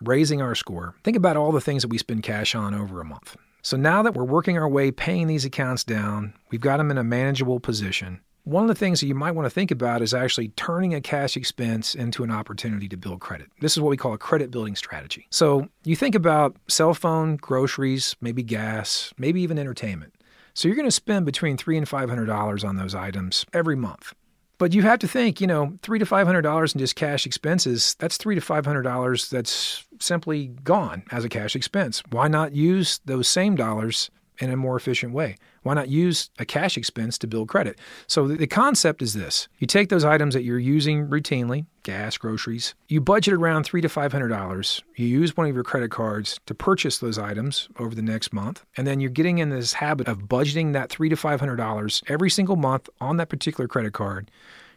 raising 0.00 0.40
our 0.40 0.54
score, 0.54 0.94
think 1.02 1.16
about 1.16 1.36
all 1.36 1.50
the 1.50 1.60
things 1.60 1.82
that 1.82 1.88
we 1.88 1.98
spend 1.98 2.22
cash 2.22 2.54
on 2.54 2.74
over 2.74 3.00
a 3.00 3.04
month. 3.04 3.36
So, 3.62 3.76
now 3.76 4.04
that 4.04 4.14
we're 4.14 4.22
working 4.22 4.56
our 4.56 4.68
way 4.68 4.92
paying 4.92 5.26
these 5.26 5.44
accounts 5.44 5.82
down, 5.82 6.34
we've 6.52 6.60
got 6.60 6.76
them 6.76 6.92
in 6.92 6.98
a 6.98 7.02
manageable 7.02 7.58
position. 7.58 8.20
One 8.44 8.64
of 8.64 8.68
the 8.68 8.74
things 8.74 9.00
that 9.00 9.06
you 9.06 9.14
might 9.14 9.32
want 9.32 9.46
to 9.46 9.50
think 9.50 9.70
about 9.70 10.00
is 10.00 10.14
actually 10.14 10.48
turning 10.50 10.94
a 10.94 11.00
cash 11.00 11.36
expense 11.36 11.94
into 11.94 12.24
an 12.24 12.30
opportunity 12.30 12.88
to 12.88 12.96
build 12.96 13.20
credit. 13.20 13.48
This 13.60 13.72
is 13.72 13.80
what 13.80 13.90
we 13.90 13.96
call 13.96 14.14
a 14.14 14.18
credit 14.18 14.50
building 14.50 14.76
strategy. 14.76 15.26
So 15.30 15.68
you 15.84 15.94
think 15.94 16.14
about 16.14 16.56
cell 16.66 16.94
phone, 16.94 17.36
groceries, 17.36 18.16
maybe 18.20 18.42
gas, 18.42 19.12
maybe 19.18 19.42
even 19.42 19.58
entertainment. 19.58 20.14
So 20.54 20.68
you're 20.68 20.76
going 20.76 20.88
to 20.88 20.90
spend 20.90 21.26
between 21.26 21.56
three 21.56 21.76
and 21.76 21.88
five 21.88 22.08
hundred 22.08 22.26
dollars 22.26 22.64
on 22.64 22.76
those 22.76 22.94
items 22.94 23.44
every 23.52 23.76
month. 23.76 24.14
But 24.58 24.74
you 24.74 24.82
have 24.82 24.98
to 24.98 25.08
think, 25.08 25.40
you 25.40 25.46
know, 25.46 25.78
three 25.82 25.98
to 25.98 26.06
five 26.06 26.26
hundred 26.26 26.42
dollars 26.42 26.74
in 26.74 26.80
just 26.80 26.96
cash 26.96 27.26
expenses, 27.26 27.94
that's 27.98 28.16
three 28.16 28.34
to 28.34 28.40
five 28.40 28.66
hundred 28.66 28.82
dollars 28.82 29.30
that's 29.30 29.86
simply 30.00 30.48
gone 30.64 31.04
as 31.12 31.24
a 31.24 31.28
cash 31.28 31.54
expense. 31.54 32.02
Why 32.10 32.28
not 32.28 32.52
use 32.54 33.00
those 33.04 33.28
same 33.28 33.54
dollars 33.54 34.10
in 34.38 34.50
a 34.50 34.56
more 34.56 34.76
efficient 34.76 35.12
way? 35.12 35.36
Why 35.62 35.74
not 35.74 35.88
use 35.88 36.30
a 36.38 36.46
cash 36.46 36.76
expense 36.76 37.18
to 37.18 37.26
build 37.26 37.48
credit? 37.48 37.78
So 38.06 38.26
the 38.26 38.46
concept 38.46 39.02
is 39.02 39.12
this 39.14 39.48
you 39.58 39.66
take 39.66 39.88
those 39.90 40.04
items 40.04 40.34
that 40.34 40.42
you're 40.42 40.58
using 40.58 41.08
routinely, 41.08 41.66
gas, 41.82 42.16
groceries, 42.16 42.74
you 42.88 43.00
budget 43.00 43.34
around 43.34 43.64
three 43.64 43.80
to 43.82 43.88
five 43.88 44.12
hundred 44.12 44.28
dollars. 44.28 44.82
You 44.96 45.06
use 45.06 45.36
one 45.36 45.48
of 45.48 45.54
your 45.54 45.64
credit 45.64 45.90
cards 45.90 46.40
to 46.46 46.54
purchase 46.54 46.98
those 46.98 47.18
items 47.18 47.68
over 47.78 47.94
the 47.94 48.02
next 48.02 48.32
month, 48.32 48.64
and 48.76 48.86
then 48.86 49.00
you're 49.00 49.10
getting 49.10 49.38
in 49.38 49.50
this 49.50 49.74
habit 49.74 50.08
of 50.08 50.28
budgeting 50.28 50.72
that 50.72 50.90
three 50.90 51.08
to 51.10 51.16
five 51.16 51.40
hundred 51.40 51.56
dollars 51.56 52.02
every 52.08 52.30
single 52.30 52.56
month 52.56 52.88
on 53.00 53.18
that 53.18 53.28
particular 53.28 53.68
credit 53.68 53.92
card. 53.92 54.30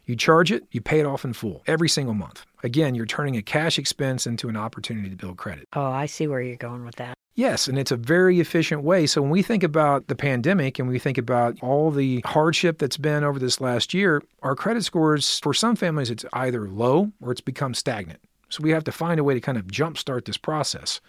You 0.05 0.15
charge 0.15 0.51
it, 0.51 0.65
you 0.71 0.81
pay 0.81 0.99
it 0.99 1.05
off 1.05 1.23
in 1.23 1.33
full 1.33 1.63
every 1.65 1.87
single 1.87 2.13
month. 2.13 2.45
Again, 2.63 2.95
you're 2.95 3.05
turning 3.05 3.37
a 3.37 3.41
cash 3.41 3.79
expense 3.79 4.27
into 4.27 4.49
an 4.49 4.57
opportunity 4.57 5.09
to 5.09 5.15
build 5.15 5.37
credit. 5.37 5.67
Oh, 5.73 5.85
I 5.85 6.05
see 6.07 6.27
where 6.27 6.41
you're 6.41 6.57
going 6.57 6.85
with 6.85 6.95
that. 6.95 7.13
Yes, 7.35 7.67
and 7.67 7.79
it's 7.79 7.91
a 7.91 7.97
very 7.97 8.39
efficient 8.39 8.83
way. 8.83 9.07
So 9.07 9.21
when 9.21 9.31
we 9.31 9.41
think 9.41 9.63
about 9.63 10.07
the 10.07 10.15
pandemic 10.15 10.77
and 10.77 10.87
we 10.87 10.99
think 10.99 11.17
about 11.17 11.57
all 11.63 11.89
the 11.89 12.21
hardship 12.25 12.77
that's 12.77 12.97
been 12.97 13.23
over 13.23 13.39
this 13.39 13.59
last 13.59 13.93
year, 13.93 14.21
our 14.43 14.55
credit 14.55 14.83
scores 14.83 15.39
for 15.39 15.53
some 15.53 15.75
families 15.75 16.11
it's 16.11 16.25
either 16.33 16.69
low 16.69 17.11
or 17.21 17.31
it's 17.31 17.41
become 17.41 17.73
stagnant. 17.73 18.19
So 18.49 18.61
we 18.61 18.69
have 18.69 18.83
to 18.83 18.91
find 18.91 19.19
a 19.19 19.23
way 19.23 19.33
to 19.33 19.41
kind 19.41 19.57
of 19.57 19.65
jumpstart 19.65 20.25
this 20.25 20.37
process. 20.37 21.01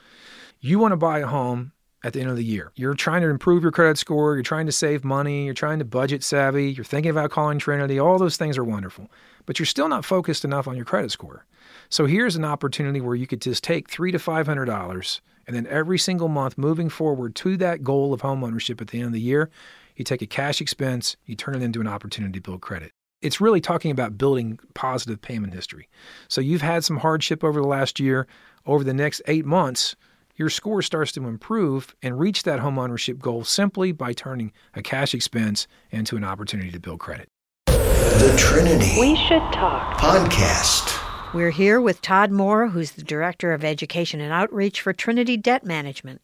You 0.60 0.78
want 0.78 0.92
to 0.92 0.96
buy 0.96 1.18
a 1.18 1.26
home 1.26 1.72
at 2.04 2.12
the 2.12 2.20
end 2.20 2.30
of 2.30 2.36
the 2.36 2.44
year. 2.44 2.70
You're 2.76 2.94
trying 2.94 3.22
to 3.22 3.28
improve 3.28 3.62
your 3.62 3.72
credit 3.72 3.98
score, 3.98 4.34
you're 4.34 4.42
trying 4.42 4.66
to 4.66 4.72
save 4.72 5.02
money, 5.04 5.46
you're 5.46 5.54
trying 5.54 5.80
to 5.80 5.84
budget 5.84 6.22
savvy, 6.22 6.70
you're 6.70 6.84
thinking 6.84 7.10
about 7.10 7.30
calling 7.30 7.58
Trinity. 7.58 7.98
All 7.98 8.18
those 8.18 8.36
things 8.36 8.56
are 8.56 8.64
wonderful, 8.64 9.10
but 9.46 9.58
you're 9.58 9.66
still 9.66 9.88
not 9.88 10.04
focused 10.04 10.44
enough 10.44 10.68
on 10.68 10.76
your 10.76 10.84
credit 10.84 11.10
score. 11.10 11.46
So 11.88 12.06
here's 12.06 12.36
an 12.36 12.44
opportunity 12.44 13.00
where 13.00 13.16
you 13.16 13.26
could 13.26 13.40
just 13.40 13.64
take 13.64 13.90
three 13.90 14.12
to 14.12 14.18
five 14.18 14.46
hundred 14.46 14.66
dollars 14.66 15.20
and 15.46 15.54
then 15.54 15.66
every 15.66 15.98
single 15.98 16.28
month 16.28 16.56
moving 16.56 16.88
forward 16.88 17.34
to 17.36 17.56
that 17.58 17.82
goal 17.82 18.12
of 18.12 18.22
homeownership 18.22 18.80
at 18.80 18.88
the 18.88 18.98
end 18.98 19.08
of 19.08 19.12
the 19.12 19.20
year, 19.20 19.50
you 19.96 20.04
take 20.04 20.22
a 20.22 20.26
cash 20.26 20.60
expense, 20.60 21.16
you 21.26 21.34
turn 21.34 21.54
it 21.54 21.62
into 21.62 21.80
an 21.80 21.86
opportunity 21.86 22.32
to 22.32 22.40
build 22.40 22.60
credit. 22.60 22.90
It's 23.22 23.40
really 23.40 23.60
talking 23.60 23.90
about 23.90 24.18
building 24.18 24.58
positive 24.74 25.20
payment 25.20 25.54
history. 25.54 25.88
So 26.28 26.40
you've 26.40 26.62
had 26.62 26.84
some 26.84 26.98
hardship 26.98 27.42
over 27.42 27.60
the 27.60 27.66
last 27.66 27.98
year. 27.98 28.26
Over 28.66 28.82
the 28.82 28.94
next 28.94 29.20
eight 29.26 29.44
months, 29.44 29.94
your 30.36 30.50
score 30.50 30.82
starts 30.82 31.12
to 31.12 31.26
improve 31.26 31.94
and 32.02 32.18
reach 32.18 32.42
that 32.42 32.60
homeownership 32.60 33.18
goal 33.18 33.44
simply 33.44 33.92
by 33.92 34.12
turning 34.12 34.52
a 34.74 34.82
cash 34.82 35.14
expense 35.14 35.66
into 35.90 36.16
an 36.16 36.24
opportunity 36.24 36.70
to 36.70 36.80
build 36.80 37.00
credit. 37.00 37.28
The 37.66 38.34
Trinity 38.36 38.98
We 38.98 39.16
Should 39.16 39.42
Talk 39.52 39.98
Podcast. 39.98 41.00
We're 41.34 41.50
here 41.50 41.80
with 41.80 42.00
Todd 42.00 42.30
Moore, 42.30 42.68
who's 42.68 42.92
the 42.92 43.02
Director 43.02 43.52
of 43.52 43.64
Education 43.64 44.20
and 44.20 44.32
Outreach 44.32 44.80
for 44.80 44.92
Trinity 44.92 45.36
Debt 45.36 45.64
Management. 45.64 46.22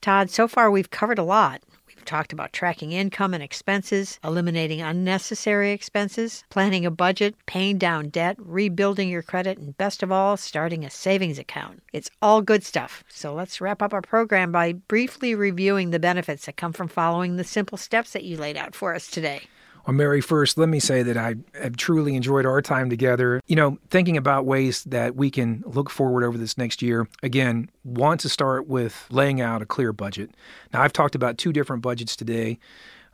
Todd, 0.00 0.30
so 0.30 0.48
far 0.48 0.70
we've 0.70 0.90
covered 0.90 1.18
a 1.18 1.24
lot. 1.24 1.62
Talked 2.08 2.32
about 2.32 2.54
tracking 2.54 2.92
income 2.92 3.34
and 3.34 3.42
expenses, 3.42 4.18
eliminating 4.24 4.80
unnecessary 4.80 5.72
expenses, 5.72 6.42
planning 6.48 6.86
a 6.86 6.90
budget, 6.90 7.34
paying 7.44 7.76
down 7.76 8.08
debt, 8.08 8.36
rebuilding 8.38 9.10
your 9.10 9.20
credit, 9.20 9.58
and 9.58 9.76
best 9.76 10.02
of 10.02 10.10
all, 10.10 10.38
starting 10.38 10.86
a 10.86 10.90
savings 10.90 11.38
account. 11.38 11.82
It's 11.92 12.08
all 12.22 12.40
good 12.40 12.64
stuff. 12.64 13.04
So 13.10 13.34
let's 13.34 13.60
wrap 13.60 13.82
up 13.82 13.92
our 13.92 14.00
program 14.00 14.50
by 14.50 14.72
briefly 14.72 15.34
reviewing 15.34 15.90
the 15.90 15.98
benefits 15.98 16.46
that 16.46 16.56
come 16.56 16.72
from 16.72 16.88
following 16.88 17.36
the 17.36 17.44
simple 17.44 17.76
steps 17.76 18.12
that 18.12 18.24
you 18.24 18.38
laid 18.38 18.56
out 18.56 18.74
for 18.74 18.94
us 18.94 19.06
today. 19.06 19.42
Mary, 19.92 20.20
first, 20.20 20.58
let 20.58 20.68
me 20.68 20.80
say 20.80 21.02
that 21.02 21.16
I 21.16 21.36
have 21.54 21.76
truly 21.76 22.14
enjoyed 22.14 22.44
our 22.44 22.60
time 22.60 22.90
together. 22.90 23.40
You 23.46 23.56
know, 23.56 23.78
thinking 23.90 24.16
about 24.16 24.44
ways 24.44 24.84
that 24.84 25.16
we 25.16 25.30
can 25.30 25.64
look 25.66 25.88
forward 25.88 26.24
over 26.24 26.36
this 26.36 26.58
next 26.58 26.82
year. 26.82 27.08
Again, 27.22 27.70
want 27.84 28.20
to 28.20 28.28
start 28.28 28.66
with 28.66 29.06
laying 29.10 29.40
out 29.40 29.62
a 29.62 29.66
clear 29.66 29.92
budget. 29.92 30.30
Now, 30.72 30.82
I've 30.82 30.92
talked 30.92 31.14
about 31.14 31.38
two 31.38 31.52
different 31.52 31.82
budgets 31.82 32.16
today 32.16 32.58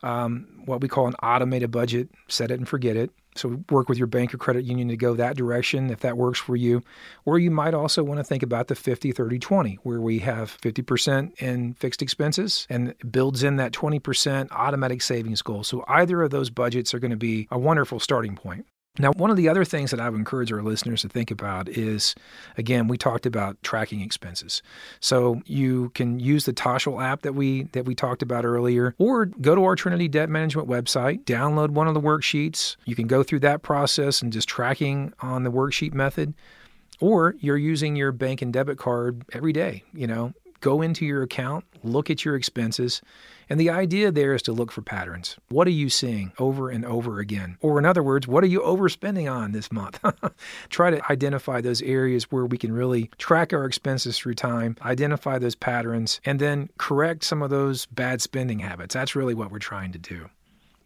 um, 0.05 0.47
what 0.67 0.81
we 0.81 0.89
call 0.89 1.07
an 1.07 1.15
automated 1.15 1.71
budget, 1.71 2.11
set 2.29 2.51
it 2.51 2.59
and 2.59 2.69
forget 2.69 2.97
it. 2.97 3.11
So 3.37 3.65
work 3.71 3.89
with 3.89 3.99
your 3.99 4.07
bank 4.07 4.33
or 4.33 4.39
credit 4.39 4.65
union 4.65 4.89
to 4.89 4.97
go 4.97 5.15
that 5.15 5.37
direction 5.37 5.91
if 5.91 6.01
that 6.01 6.17
works 6.17 6.39
for 6.39 6.55
you. 6.55 6.83
Or 7.25 7.39
you 7.39 7.51
might 7.51 7.75
also 7.75 8.05
want 8.05 8.19
to 8.19 8.25
think 8.25 8.45
about 8.45 8.69
the 8.69 8.77
50 8.77 9.11
30 9.11 9.39
20 9.41 9.79
where 9.83 10.01
we 10.01 10.21
have 10.21 10.57
50% 10.61 11.43
in 11.43 11.75
fixed 11.75 12.01
expenses 12.01 12.67
and 12.71 12.95
builds 13.11 13.43
in 13.43 13.57
that 13.57 13.73
20% 13.73 14.53
automatic 14.53 15.03
savings 15.03 15.43
goal. 15.43 15.65
So 15.65 15.85
either 15.89 16.23
of 16.23 16.31
those 16.31 16.51
budgets 16.51 16.95
are 16.95 17.01
going 17.01 17.11
to 17.11 17.17
be 17.17 17.49
a 17.51 17.59
wonderful 17.59 17.99
starting 17.99 18.37
point. 18.37 18.67
Now, 18.97 19.11
one 19.17 19.31
of 19.31 19.37
the 19.37 19.49
other 19.49 19.65
things 19.65 19.91
that 19.91 19.99
I 19.99 20.09
would 20.09 20.19
encourage 20.19 20.53
our 20.53 20.63
listeners 20.63 21.03
to 21.03 21.09
think 21.09 21.33
about 21.33 21.69
is 21.69 22.15
again, 22.57 22.87
we 22.87 22.97
talked 22.97 23.27
about 23.27 23.61
tracking 23.63 24.01
expenses. 24.01 24.63
So 25.01 25.43
you 25.47 25.91
can 25.91 26.21
use 26.21 26.45
the 26.45 26.53
Toshl 26.53 27.03
app 27.03 27.23
that 27.23 27.35
we 27.35 27.65
that 27.73 27.87
we 27.87 27.97
talked 27.97 28.23
about 28.23 28.45
earlier, 28.45 28.95
or 28.99 29.27
go 29.27 29.57
to 29.57 29.65
our 29.65 29.75
Trinity 29.75 30.07
Debt 30.07 30.29
Management 30.29 30.69
website, 30.69 31.25
download 31.25 31.71
one 31.71 31.89
of 31.89 31.95
the 31.95 32.01
worksheets. 32.01 32.77
You 32.85 32.95
can 32.95 33.09
go 33.09 33.25
through 33.25 33.41
that 33.41 33.63
process 33.63 34.23
and 34.23 34.33
just 34.33 34.49
tracking 34.49 35.13
on 35.21 35.43
the 35.43 35.51
worksheet 35.51 35.93
method. 35.93 36.35
Or 37.01 37.35
you're 37.41 37.59
using 37.59 37.97
your 37.97 38.13
bank 38.13 38.41
and 38.43 38.53
debit 38.53 38.79
card 38.79 39.25
every 39.33 39.53
day, 39.53 39.83
you 39.93 40.07
know, 40.07 40.33
go 40.65 40.81
into 40.81 41.05
your 41.05 41.23
account, 41.23 41.63
look 41.83 42.09
at 42.09 42.25
your 42.25 42.35
expenses, 42.35 43.03
and 43.51 43.61
the 43.61 43.69
idea 43.69 44.11
there 44.11 44.35
is 44.35 44.41
to 44.41 44.51
look 44.51 44.73
for 44.73 44.81
patterns. 44.81 45.37
What 45.51 45.67
are 45.67 45.73
you 45.73 45.91
seeing 45.91 46.33
over 46.39 46.71
and 46.71 46.87
over 46.87 47.19
again? 47.19 47.59
Or, 47.61 47.79
in 47.79 47.85
other 47.85 48.03
words, 48.03 48.27
what 48.27 48.43
are 48.43 48.47
you 48.47 48.61
overspending 48.61 49.31
on 49.31 49.53
this 49.53 49.71
month? 49.71 50.03
Try 50.71 50.91
to 50.91 51.13
identify 51.13 51.61
those 51.61 51.83
areas 51.83 52.33
where 52.33 52.47
we 52.47 52.57
can 52.57 52.73
really 52.73 53.11
track 53.19 53.53
our 53.53 53.67
expenses 53.67 54.19
through 54.19 54.37
time, 54.37 54.77
identify 54.81 55.39
those 55.39 55.55
patterns, 55.55 56.19
and 56.25 56.41
then 56.41 56.71
correct 56.79 57.25
some 57.25 57.43
of 57.43 57.51
those 57.51 57.85
bad 57.85 58.23
spending 58.23 58.61
habits. 58.61 58.95
That's 58.95 59.15
really 59.15 59.35
what 59.35 59.53
we're 59.53 59.59
trying 59.59 59.93
to 59.93 59.99
do. 59.99 60.31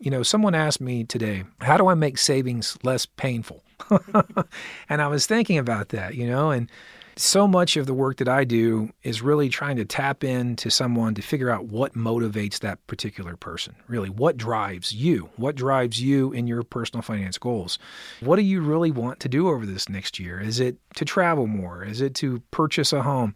You 0.00 0.10
know, 0.10 0.24
someone 0.24 0.56
asked 0.56 0.80
me 0.80 1.04
today, 1.04 1.44
how 1.60 1.76
do 1.76 1.86
I 1.86 1.94
make 1.94 2.18
savings 2.18 2.76
less 2.82 3.06
painful? 3.06 3.62
and 4.88 5.00
I 5.00 5.06
was 5.06 5.26
thinking 5.26 5.56
about 5.56 5.90
that, 5.90 6.16
you 6.16 6.26
know, 6.26 6.50
and 6.50 6.68
so 7.18 7.48
much 7.48 7.76
of 7.76 7.86
the 7.86 7.94
work 7.94 8.18
that 8.18 8.28
I 8.28 8.44
do 8.44 8.90
is 9.02 9.22
really 9.22 9.48
trying 9.48 9.76
to 9.76 9.84
tap 9.84 10.22
into 10.22 10.70
someone 10.70 11.14
to 11.14 11.22
figure 11.22 11.50
out 11.50 11.66
what 11.66 11.94
motivates 11.94 12.60
that 12.60 12.84
particular 12.86 13.36
person. 13.36 13.74
Really, 13.88 14.08
what 14.08 14.36
drives 14.36 14.94
you? 14.94 15.30
What 15.36 15.56
drives 15.56 16.00
you 16.00 16.32
in 16.32 16.46
your 16.46 16.62
personal 16.62 17.02
finance 17.02 17.38
goals? 17.38 17.78
What 18.20 18.36
do 18.36 18.42
you 18.42 18.60
really 18.60 18.90
want 18.90 19.20
to 19.20 19.28
do 19.28 19.48
over 19.48 19.66
this 19.66 19.88
next 19.88 20.18
year? 20.18 20.40
Is 20.40 20.60
it 20.60 20.76
to 20.96 21.04
travel 21.04 21.46
more? 21.46 21.84
Is 21.84 22.00
it 22.00 22.14
to 22.16 22.40
purchase 22.50 22.92
a 22.92 23.02
home? 23.02 23.34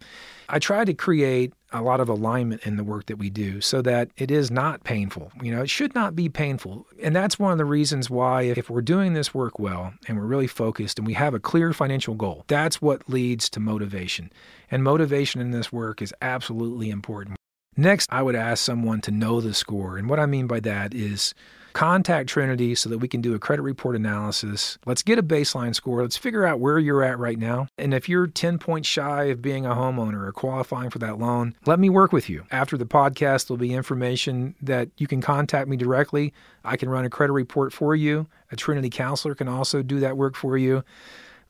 I 0.49 0.59
try 0.59 0.85
to 0.85 0.93
create 0.93 1.53
a 1.73 1.81
lot 1.81 1.99
of 1.99 2.07
alignment 2.07 2.65
in 2.65 2.77
the 2.77 2.83
work 2.83 3.07
that 3.07 3.17
we 3.17 3.29
do 3.29 3.59
so 3.59 3.81
that 3.81 4.09
it 4.15 4.31
is 4.31 4.51
not 4.51 4.83
painful. 4.83 5.31
You 5.41 5.55
know, 5.55 5.63
it 5.63 5.69
should 5.69 5.95
not 5.95 6.15
be 6.15 6.29
painful. 6.29 6.85
And 7.01 7.15
that's 7.15 7.39
one 7.39 7.51
of 7.51 7.57
the 7.57 7.65
reasons 7.65 8.09
why, 8.09 8.43
if 8.43 8.69
we're 8.69 8.81
doing 8.81 9.13
this 9.13 9.33
work 9.33 9.59
well 9.59 9.93
and 10.07 10.17
we're 10.17 10.25
really 10.25 10.47
focused 10.47 10.99
and 10.99 11.07
we 11.07 11.13
have 11.13 11.33
a 11.33 11.39
clear 11.39 11.73
financial 11.73 12.13
goal, 12.13 12.45
that's 12.47 12.81
what 12.81 13.09
leads 13.09 13.49
to 13.49 13.59
motivation. 13.59 14.31
And 14.69 14.83
motivation 14.83 15.41
in 15.41 15.51
this 15.51 15.71
work 15.71 16.01
is 16.01 16.13
absolutely 16.21 16.89
important. 16.89 17.37
Next, 17.75 18.07
I 18.11 18.21
would 18.21 18.35
ask 18.35 18.63
someone 18.63 19.01
to 19.01 19.11
know 19.11 19.41
the 19.41 19.53
score. 19.53 19.97
And 19.97 20.07
what 20.07 20.19
I 20.19 20.27
mean 20.27 20.45
by 20.45 20.59
that 20.61 20.93
is 20.93 21.33
contact 21.73 22.29
Trinity 22.29 22.75
so 22.75 22.89
that 22.89 22.99
we 22.99 23.07
can 23.07 23.21
do 23.21 23.33
a 23.33 23.39
credit 23.39 23.63
report 23.63 23.95
analysis. 23.95 24.77
Let's 24.85 25.03
get 25.03 25.19
a 25.19 25.23
baseline 25.23 25.75
score. 25.75 26.01
Let's 26.01 26.17
figure 26.17 26.45
out 26.45 26.59
where 26.59 26.79
you're 26.79 27.03
at 27.03 27.19
right 27.19 27.37
now. 27.37 27.67
And 27.77 27.93
if 27.93 28.07
you're 28.07 28.27
10 28.27 28.59
points 28.59 28.87
shy 28.87 29.25
of 29.25 29.41
being 29.41 29.65
a 29.65 29.75
homeowner 29.75 30.25
or 30.25 30.31
qualifying 30.31 30.89
for 30.89 30.99
that 30.99 31.19
loan, 31.19 31.55
let 31.65 31.79
me 31.79 31.89
work 31.89 32.13
with 32.13 32.29
you. 32.29 32.45
After 32.51 32.77
the 32.77 32.85
podcast, 32.85 33.47
there'll 33.47 33.57
be 33.57 33.73
information 33.73 34.55
that 34.61 34.89
you 34.97 35.07
can 35.07 35.21
contact 35.21 35.67
me 35.67 35.77
directly. 35.77 36.33
I 36.63 36.77
can 36.77 36.89
run 36.89 37.05
a 37.05 37.09
credit 37.09 37.33
report 37.33 37.73
for 37.73 37.95
you. 37.95 38.27
A 38.51 38.55
Trinity 38.55 38.89
counselor 38.89 39.35
can 39.35 39.47
also 39.47 39.81
do 39.81 39.99
that 39.99 40.17
work 40.17 40.35
for 40.35 40.57
you. 40.57 40.83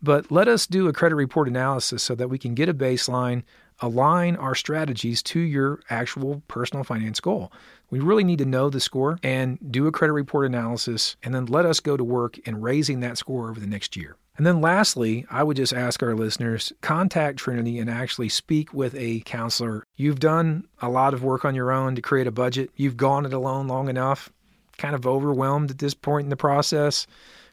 But 0.01 0.29
let 0.29 0.49
us 0.49 0.67
do 0.67 0.89
a 0.89 0.93
credit 0.93 1.15
report 1.15 1.47
analysis 1.47 2.03
so 2.03 2.13
that 2.15 2.29
we 2.29 2.37
can 2.37 2.55
get 2.55 2.67
a 2.67 2.73
baseline, 2.73 3.43
align 3.83 4.37
our 4.37 4.55
strategies 4.55 5.21
to 5.21 5.39
your 5.41 5.81
actual 5.89 6.41
personal 6.47 6.85
finance 6.85 7.19
goal. 7.19 7.51
We 7.89 7.99
really 7.99 8.23
need 8.23 8.39
to 8.39 8.45
know 8.45 8.69
the 8.69 8.79
score 8.79 9.19
and 9.21 9.59
do 9.69 9.85
a 9.87 9.91
credit 9.91 10.13
report 10.13 10.45
analysis, 10.45 11.17
and 11.21 11.35
then 11.35 11.45
let 11.47 11.65
us 11.65 11.81
go 11.81 11.97
to 11.97 12.03
work 12.03 12.37
in 12.47 12.61
raising 12.61 13.01
that 13.01 13.17
score 13.17 13.49
over 13.49 13.59
the 13.59 13.67
next 13.67 13.97
year. 13.97 14.15
And 14.37 14.47
then 14.47 14.61
lastly, 14.61 15.25
I 15.29 15.43
would 15.43 15.57
just 15.57 15.73
ask 15.73 16.01
our 16.01 16.15
listeners 16.15 16.71
contact 16.81 17.37
Trinity 17.37 17.77
and 17.77 17.89
actually 17.89 18.29
speak 18.29 18.73
with 18.73 18.95
a 18.95 19.19
counselor. 19.25 19.83
You've 19.97 20.19
done 20.19 20.65
a 20.81 20.89
lot 20.89 21.13
of 21.13 21.23
work 21.23 21.43
on 21.43 21.53
your 21.53 21.71
own 21.71 21.93
to 21.95 22.01
create 22.01 22.25
a 22.25 22.31
budget, 22.31 22.71
you've 22.77 22.97
gone 22.97 23.25
it 23.25 23.33
alone 23.33 23.67
long 23.67 23.89
enough, 23.89 24.31
kind 24.77 24.95
of 24.95 25.05
overwhelmed 25.05 25.69
at 25.69 25.77
this 25.79 25.93
point 25.93 26.23
in 26.23 26.29
the 26.29 26.37
process. 26.37 27.05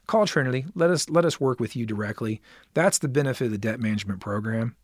Call 0.07 0.27
Trinity. 0.27 0.65
Let 0.75 0.91
us 0.91 1.11
let 1.11 1.25
us 1.25 1.41
work 1.41 1.61
with 1.61 1.77
you 1.77 1.87
directly. 1.87 2.41
That's 2.73 2.99
the 2.99 3.09
benefit 3.09 3.47
of 3.47 3.51
the 3.51 3.59
debt 3.59 3.79
management 3.79 4.21
program. 4.21 4.75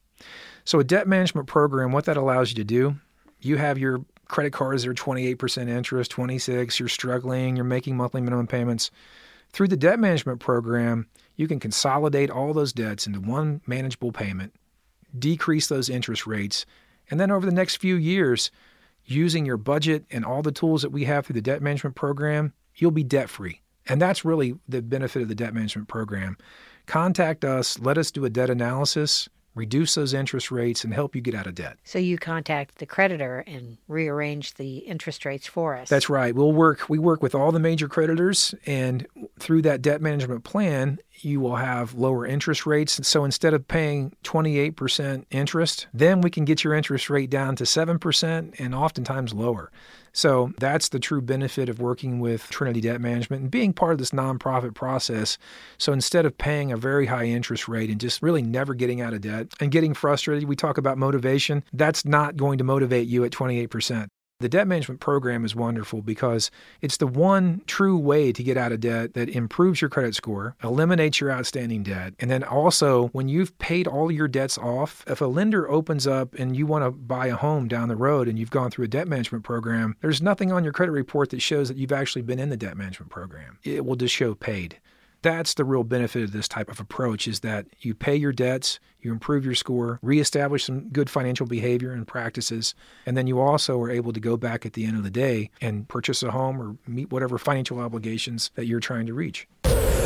So 0.66 0.80
a 0.80 0.84
debt 0.84 1.06
management 1.06 1.46
program, 1.46 1.92
what 1.92 2.06
that 2.06 2.16
allows 2.16 2.50
you 2.50 2.56
to 2.56 2.64
do, 2.64 2.96
you 3.40 3.56
have 3.56 3.78
your 3.78 4.04
credit 4.26 4.52
cards 4.52 4.82
that 4.82 4.90
are 4.90 4.94
28% 4.94 5.68
interest, 5.68 6.10
26, 6.10 6.80
you're 6.80 6.88
struggling, 6.88 7.54
you're 7.54 7.64
making 7.64 7.96
monthly 7.96 8.20
minimum 8.20 8.48
payments. 8.48 8.90
Through 9.52 9.68
the 9.68 9.76
debt 9.76 10.00
management 10.00 10.40
program, 10.40 11.06
you 11.36 11.46
can 11.46 11.60
consolidate 11.60 12.30
all 12.30 12.52
those 12.52 12.72
debts 12.72 13.06
into 13.06 13.20
one 13.20 13.60
manageable 13.64 14.10
payment, 14.10 14.54
decrease 15.16 15.68
those 15.68 15.88
interest 15.88 16.26
rates, 16.26 16.66
and 17.12 17.20
then 17.20 17.30
over 17.30 17.46
the 17.46 17.52
next 17.52 17.76
few 17.76 17.94
years, 17.94 18.50
using 19.04 19.46
your 19.46 19.56
budget 19.56 20.04
and 20.10 20.24
all 20.24 20.42
the 20.42 20.50
tools 20.50 20.82
that 20.82 20.90
we 20.90 21.04
have 21.04 21.24
through 21.24 21.34
the 21.34 21.40
debt 21.40 21.62
management 21.62 21.94
program, 21.94 22.52
you'll 22.74 22.90
be 22.90 23.04
debt 23.04 23.30
free. 23.30 23.60
And 23.86 24.02
that's 24.02 24.24
really 24.24 24.58
the 24.68 24.82
benefit 24.82 25.22
of 25.22 25.28
the 25.28 25.36
debt 25.36 25.54
management 25.54 25.86
program. 25.86 26.36
Contact 26.86 27.44
us, 27.44 27.78
let 27.78 27.98
us 27.98 28.10
do 28.10 28.24
a 28.24 28.30
debt 28.30 28.50
analysis, 28.50 29.28
reduce 29.56 29.96
those 29.96 30.14
interest 30.14 30.52
rates, 30.52 30.84
and 30.84 30.94
help 30.94 31.16
you 31.16 31.20
get 31.20 31.34
out 31.34 31.46
of 31.46 31.56
debt. 31.56 31.78
So 31.82 31.98
you 31.98 32.18
contact 32.18 32.78
the 32.78 32.86
creditor 32.86 33.42
and 33.46 33.78
rearrange 33.88 34.54
the 34.54 34.78
interest 34.78 35.24
rates 35.24 35.46
for 35.46 35.76
us. 35.76 35.88
That's 35.88 36.08
right. 36.08 36.34
We'll 36.34 36.52
work 36.52 36.88
we 36.88 36.98
work 36.98 37.22
with 37.22 37.34
all 37.34 37.50
the 37.50 37.58
major 37.58 37.88
creditors 37.88 38.54
and 38.66 39.06
through 39.38 39.62
that 39.62 39.82
debt 39.82 40.00
management 40.00 40.44
plan, 40.44 40.98
you 41.20 41.40
will 41.40 41.56
have 41.56 41.94
lower 41.94 42.26
interest 42.26 42.66
rates. 42.66 43.06
So 43.06 43.24
instead 43.24 43.54
of 43.54 43.66
paying 43.66 44.14
28% 44.24 45.24
interest, 45.30 45.86
then 45.92 46.20
we 46.20 46.30
can 46.30 46.44
get 46.44 46.62
your 46.62 46.74
interest 46.74 47.10
rate 47.10 47.30
down 47.30 47.56
to 47.56 47.64
7% 47.64 48.60
and 48.60 48.74
oftentimes 48.74 49.32
lower. 49.32 49.70
So 50.16 50.50
that's 50.58 50.88
the 50.88 50.98
true 50.98 51.20
benefit 51.20 51.68
of 51.68 51.78
working 51.78 52.20
with 52.20 52.48
Trinity 52.48 52.80
Debt 52.80 53.02
Management 53.02 53.42
and 53.42 53.50
being 53.50 53.74
part 53.74 53.92
of 53.92 53.98
this 53.98 54.12
nonprofit 54.12 54.74
process. 54.74 55.36
So 55.76 55.92
instead 55.92 56.24
of 56.24 56.38
paying 56.38 56.72
a 56.72 56.76
very 56.78 57.04
high 57.04 57.26
interest 57.26 57.68
rate 57.68 57.90
and 57.90 58.00
just 58.00 58.22
really 58.22 58.40
never 58.40 58.72
getting 58.72 59.02
out 59.02 59.12
of 59.12 59.20
debt 59.20 59.48
and 59.60 59.70
getting 59.70 59.92
frustrated, 59.92 60.48
we 60.48 60.56
talk 60.56 60.78
about 60.78 60.96
motivation. 60.96 61.62
That's 61.74 62.06
not 62.06 62.38
going 62.38 62.56
to 62.56 62.64
motivate 62.64 63.06
you 63.08 63.24
at 63.24 63.30
28%. 63.30 64.08
The 64.38 64.50
debt 64.50 64.68
management 64.68 65.00
program 65.00 65.46
is 65.46 65.56
wonderful 65.56 66.02
because 66.02 66.50
it's 66.82 66.98
the 66.98 67.06
one 67.06 67.62
true 67.66 67.96
way 67.96 68.32
to 68.32 68.42
get 68.42 68.58
out 68.58 68.70
of 68.70 68.80
debt 68.80 69.14
that 69.14 69.30
improves 69.30 69.80
your 69.80 69.88
credit 69.88 70.14
score, 70.14 70.54
eliminates 70.62 71.22
your 71.22 71.32
outstanding 71.32 71.82
debt, 71.82 72.12
and 72.20 72.30
then 72.30 72.44
also 72.44 73.06
when 73.08 73.30
you've 73.30 73.56
paid 73.58 73.88
all 73.88 74.12
your 74.12 74.28
debts 74.28 74.58
off, 74.58 75.02
if 75.06 75.22
a 75.22 75.24
lender 75.24 75.66
opens 75.70 76.06
up 76.06 76.34
and 76.34 76.54
you 76.54 76.66
want 76.66 76.84
to 76.84 76.90
buy 76.90 77.28
a 77.28 77.34
home 77.34 77.66
down 77.66 77.88
the 77.88 77.96
road 77.96 78.28
and 78.28 78.38
you've 78.38 78.50
gone 78.50 78.70
through 78.70 78.84
a 78.84 78.88
debt 78.88 79.08
management 79.08 79.42
program, 79.42 79.96
there's 80.02 80.20
nothing 80.20 80.52
on 80.52 80.62
your 80.62 80.72
credit 80.74 80.92
report 80.92 81.30
that 81.30 81.40
shows 81.40 81.68
that 81.68 81.78
you've 81.78 81.90
actually 81.90 82.20
been 82.20 82.38
in 82.38 82.50
the 82.50 82.58
debt 82.58 82.76
management 82.76 83.10
program. 83.10 83.58
It 83.64 83.86
will 83.86 83.96
just 83.96 84.14
show 84.14 84.34
paid 84.34 84.78
that's 85.22 85.54
the 85.54 85.64
real 85.64 85.84
benefit 85.84 86.22
of 86.22 86.32
this 86.32 86.48
type 86.48 86.70
of 86.70 86.80
approach 86.80 87.26
is 87.26 87.40
that 87.40 87.66
you 87.80 87.94
pay 87.94 88.14
your 88.14 88.32
debts, 88.32 88.78
you 89.00 89.12
improve 89.12 89.44
your 89.44 89.54
score, 89.54 89.98
reestablish 90.02 90.64
some 90.64 90.88
good 90.88 91.10
financial 91.10 91.46
behavior 91.46 91.92
and 91.92 92.06
practices, 92.06 92.74
and 93.04 93.16
then 93.16 93.26
you 93.26 93.40
also 93.40 93.80
are 93.80 93.90
able 93.90 94.12
to 94.12 94.20
go 94.20 94.36
back 94.36 94.66
at 94.66 94.74
the 94.74 94.84
end 94.84 94.96
of 94.96 95.02
the 95.02 95.10
day 95.10 95.50
and 95.60 95.88
purchase 95.88 96.22
a 96.22 96.30
home 96.30 96.60
or 96.60 96.76
meet 96.86 97.10
whatever 97.10 97.38
financial 97.38 97.78
obligations 97.78 98.50
that 98.54 98.66
you're 98.66 98.80
trying 98.80 99.06
to 99.06 99.14
reach. 99.14 99.48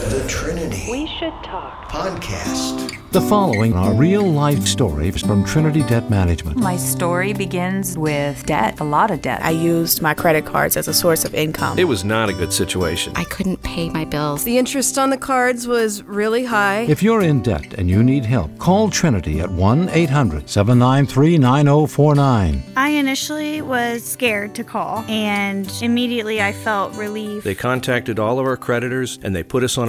The 0.09 0.27
Trinity. 0.27 0.91
We 0.91 1.07
should 1.07 1.35
talk. 1.45 1.91
Podcast. 1.91 2.97
The 3.11 3.21
following 3.21 3.75
are 3.75 3.93
real 3.93 4.23
life 4.23 4.65
stories 4.65 5.21
from 5.21 5.45
Trinity 5.45 5.83
Debt 5.83 6.09
Management. 6.09 6.57
My 6.59 6.77
story 6.77 7.33
begins 7.33 7.99
with 7.99 8.47
debt, 8.47 8.79
a 8.79 8.85
lot 8.85 9.11
of 9.11 9.21
debt. 9.21 9.45
I 9.45 9.51
used 9.51 10.01
my 10.01 10.15
credit 10.15 10.47
cards 10.47 10.77
as 10.77 10.87
a 10.87 10.95
source 10.95 11.25
of 11.25 11.35
income. 11.35 11.77
It 11.77 11.85
was 11.85 12.05
not 12.05 12.29
a 12.29 12.33
good 12.33 12.53
situation. 12.53 13.13
I 13.17 13.25
couldn't 13.25 13.63
pay 13.65 13.91
my 13.91 14.05
bills. 14.05 14.45
The 14.45 14.59
interest 14.59 14.97
on 14.97 15.11
the 15.11 15.17
cards 15.19 15.67
was 15.67 16.05
really 16.05 16.45
high. 16.45 16.83
If 16.83 17.03
you're 17.03 17.23
in 17.23 17.43
debt 17.43 17.75
and 17.75 17.91
you 17.91 18.05
need 18.05 18.25
help, 18.25 18.57
call 18.59 18.91
Trinity 18.91 19.41
at 19.41 19.51
1 19.51 19.89
800 19.89 20.49
793 20.49 21.37
9049. 21.37 22.63
I 22.77 22.91
initially 22.91 23.61
was 23.61 24.05
scared 24.05 24.55
to 24.55 24.63
call, 24.63 24.99
and 25.09 25.71
immediately 25.83 26.41
I 26.41 26.53
felt 26.53 26.95
relief. 26.95 27.43
They 27.43 27.57
contacted 27.57 28.21
all 28.21 28.39
of 28.39 28.47
our 28.47 28.57
creditors 28.57 29.19
and 29.25 29.35
they 29.35 29.43
put 29.43 29.65
us 29.65 29.77
on 29.77 29.89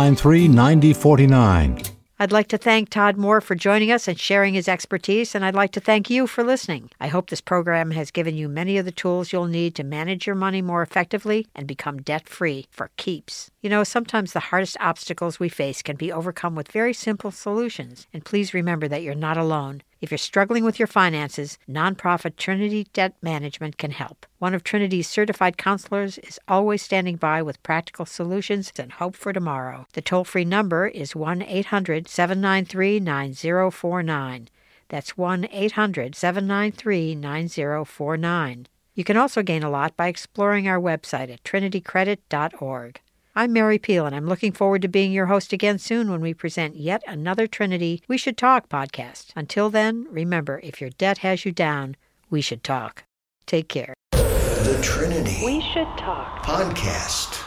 9049. 0.00 1.82
I'd 2.18 2.32
like 2.32 2.48
to 2.48 2.58
thank 2.58 2.88
Todd 2.88 3.16
Moore 3.16 3.40
for 3.40 3.54
joining 3.54 3.90
us 3.90 4.06
and 4.06 4.18
sharing 4.18 4.54
his 4.54 4.68
expertise, 4.68 5.34
and 5.34 5.44
I'd 5.44 5.54
like 5.54 5.72
to 5.72 5.80
thank 5.80 6.10
you 6.10 6.26
for 6.26 6.44
listening. 6.44 6.90
I 7.00 7.08
hope 7.08 7.28
this 7.28 7.40
program 7.40 7.90
has 7.92 8.10
given 8.10 8.34
you 8.34 8.48
many 8.48 8.78
of 8.78 8.84
the 8.84 8.92
tools 8.92 9.32
you'll 9.32 9.46
need 9.46 9.74
to 9.76 9.84
manage 9.84 10.26
your 10.26 10.36
money 10.36 10.62
more 10.62 10.82
effectively 10.82 11.46
and 11.54 11.66
become 11.66 12.02
debt 12.02 12.28
free 12.28 12.66
for 12.70 12.90
keeps. 12.96 13.50
You 13.62 13.70
know, 13.70 13.84
sometimes 13.84 14.32
the 14.32 14.40
hardest 14.40 14.76
obstacles 14.80 15.40
we 15.40 15.48
face 15.48 15.82
can 15.82 15.96
be 15.96 16.12
overcome 16.12 16.54
with 16.54 16.72
very 16.72 16.94
simple 16.94 17.30
solutions, 17.30 18.06
and 18.12 18.24
please 18.24 18.54
remember 18.54 18.88
that 18.88 19.02
you're 19.02 19.14
not 19.14 19.36
alone. 19.36 19.82
If 20.00 20.10
you're 20.10 20.18
struggling 20.18 20.64
with 20.64 20.78
your 20.78 20.86
finances, 20.86 21.58
nonprofit 21.68 22.36
Trinity 22.36 22.84
Debt 22.94 23.14
Management 23.20 23.76
can 23.76 23.90
help. 23.90 24.24
One 24.38 24.54
of 24.54 24.64
Trinity's 24.64 25.06
certified 25.06 25.58
counselors 25.58 26.16
is 26.18 26.40
always 26.48 26.80
standing 26.80 27.16
by 27.16 27.42
with 27.42 27.62
practical 27.62 28.06
solutions 28.06 28.72
and 28.78 28.92
hope 28.92 29.14
for 29.14 29.34
tomorrow. 29.34 29.86
The 29.92 30.00
toll 30.00 30.24
free 30.24 30.46
number 30.46 30.86
is 30.86 31.14
1 31.14 31.42
800 31.42 32.08
793 32.08 32.98
9049. 33.00 34.48
That's 34.88 35.18
1 35.18 35.48
800 35.50 36.14
793 36.14 37.14
9049. 37.14 38.66
You 38.94 39.04
can 39.04 39.18
also 39.18 39.42
gain 39.42 39.62
a 39.62 39.70
lot 39.70 39.98
by 39.98 40.08
exploring 40.08 40.66
our 40.66 40.80
website 40.80 41.30
at 41.30 41.44
trinitycredit.org. 41.44 43.00
I'm 43.34 43.52
Mary 43.52 43.78
Peel, 43.78 44.06
and 44.06 44.14
I'm 44.14 44.26
looking 44.26 44.50
forward 44.50 44.82
to 44.82 44.88
being 44.88 45.12
your 45.12 45.26
host 45.26 45.52
again 45.52 45.78
soon 45.78 46.10
when 46.10 46.20
we 46.20 46.34
present 46.34 46.74
yet 46.74 47.00
another 47.06 47.46
Trinity 47.46 48.02
We 48.08 48.18
Should 48.18 48.36
Talk 48.36 48.68
podcast. 48.68 49.28
Until 49.36 49.70
then, 49.70 50.08
remember 50.10 50.58
if 50.64 50.80
your 50.80 50.90
debt 50.90 51.18
has 51.18 51.44
you 51.44 51.52
down, 51.52 51.94
we 52.28 52.40
should 52.40 52.64
talk. 52.64 53.04
Take 53.46 53.68
care. 53.68 53.94
The 54.10 54.78
Trinity. 54.82 55.42
We 55.44 55.60
should 55.60 55.86
talk. 55.96 56.44
Podcast. 56.44 57.39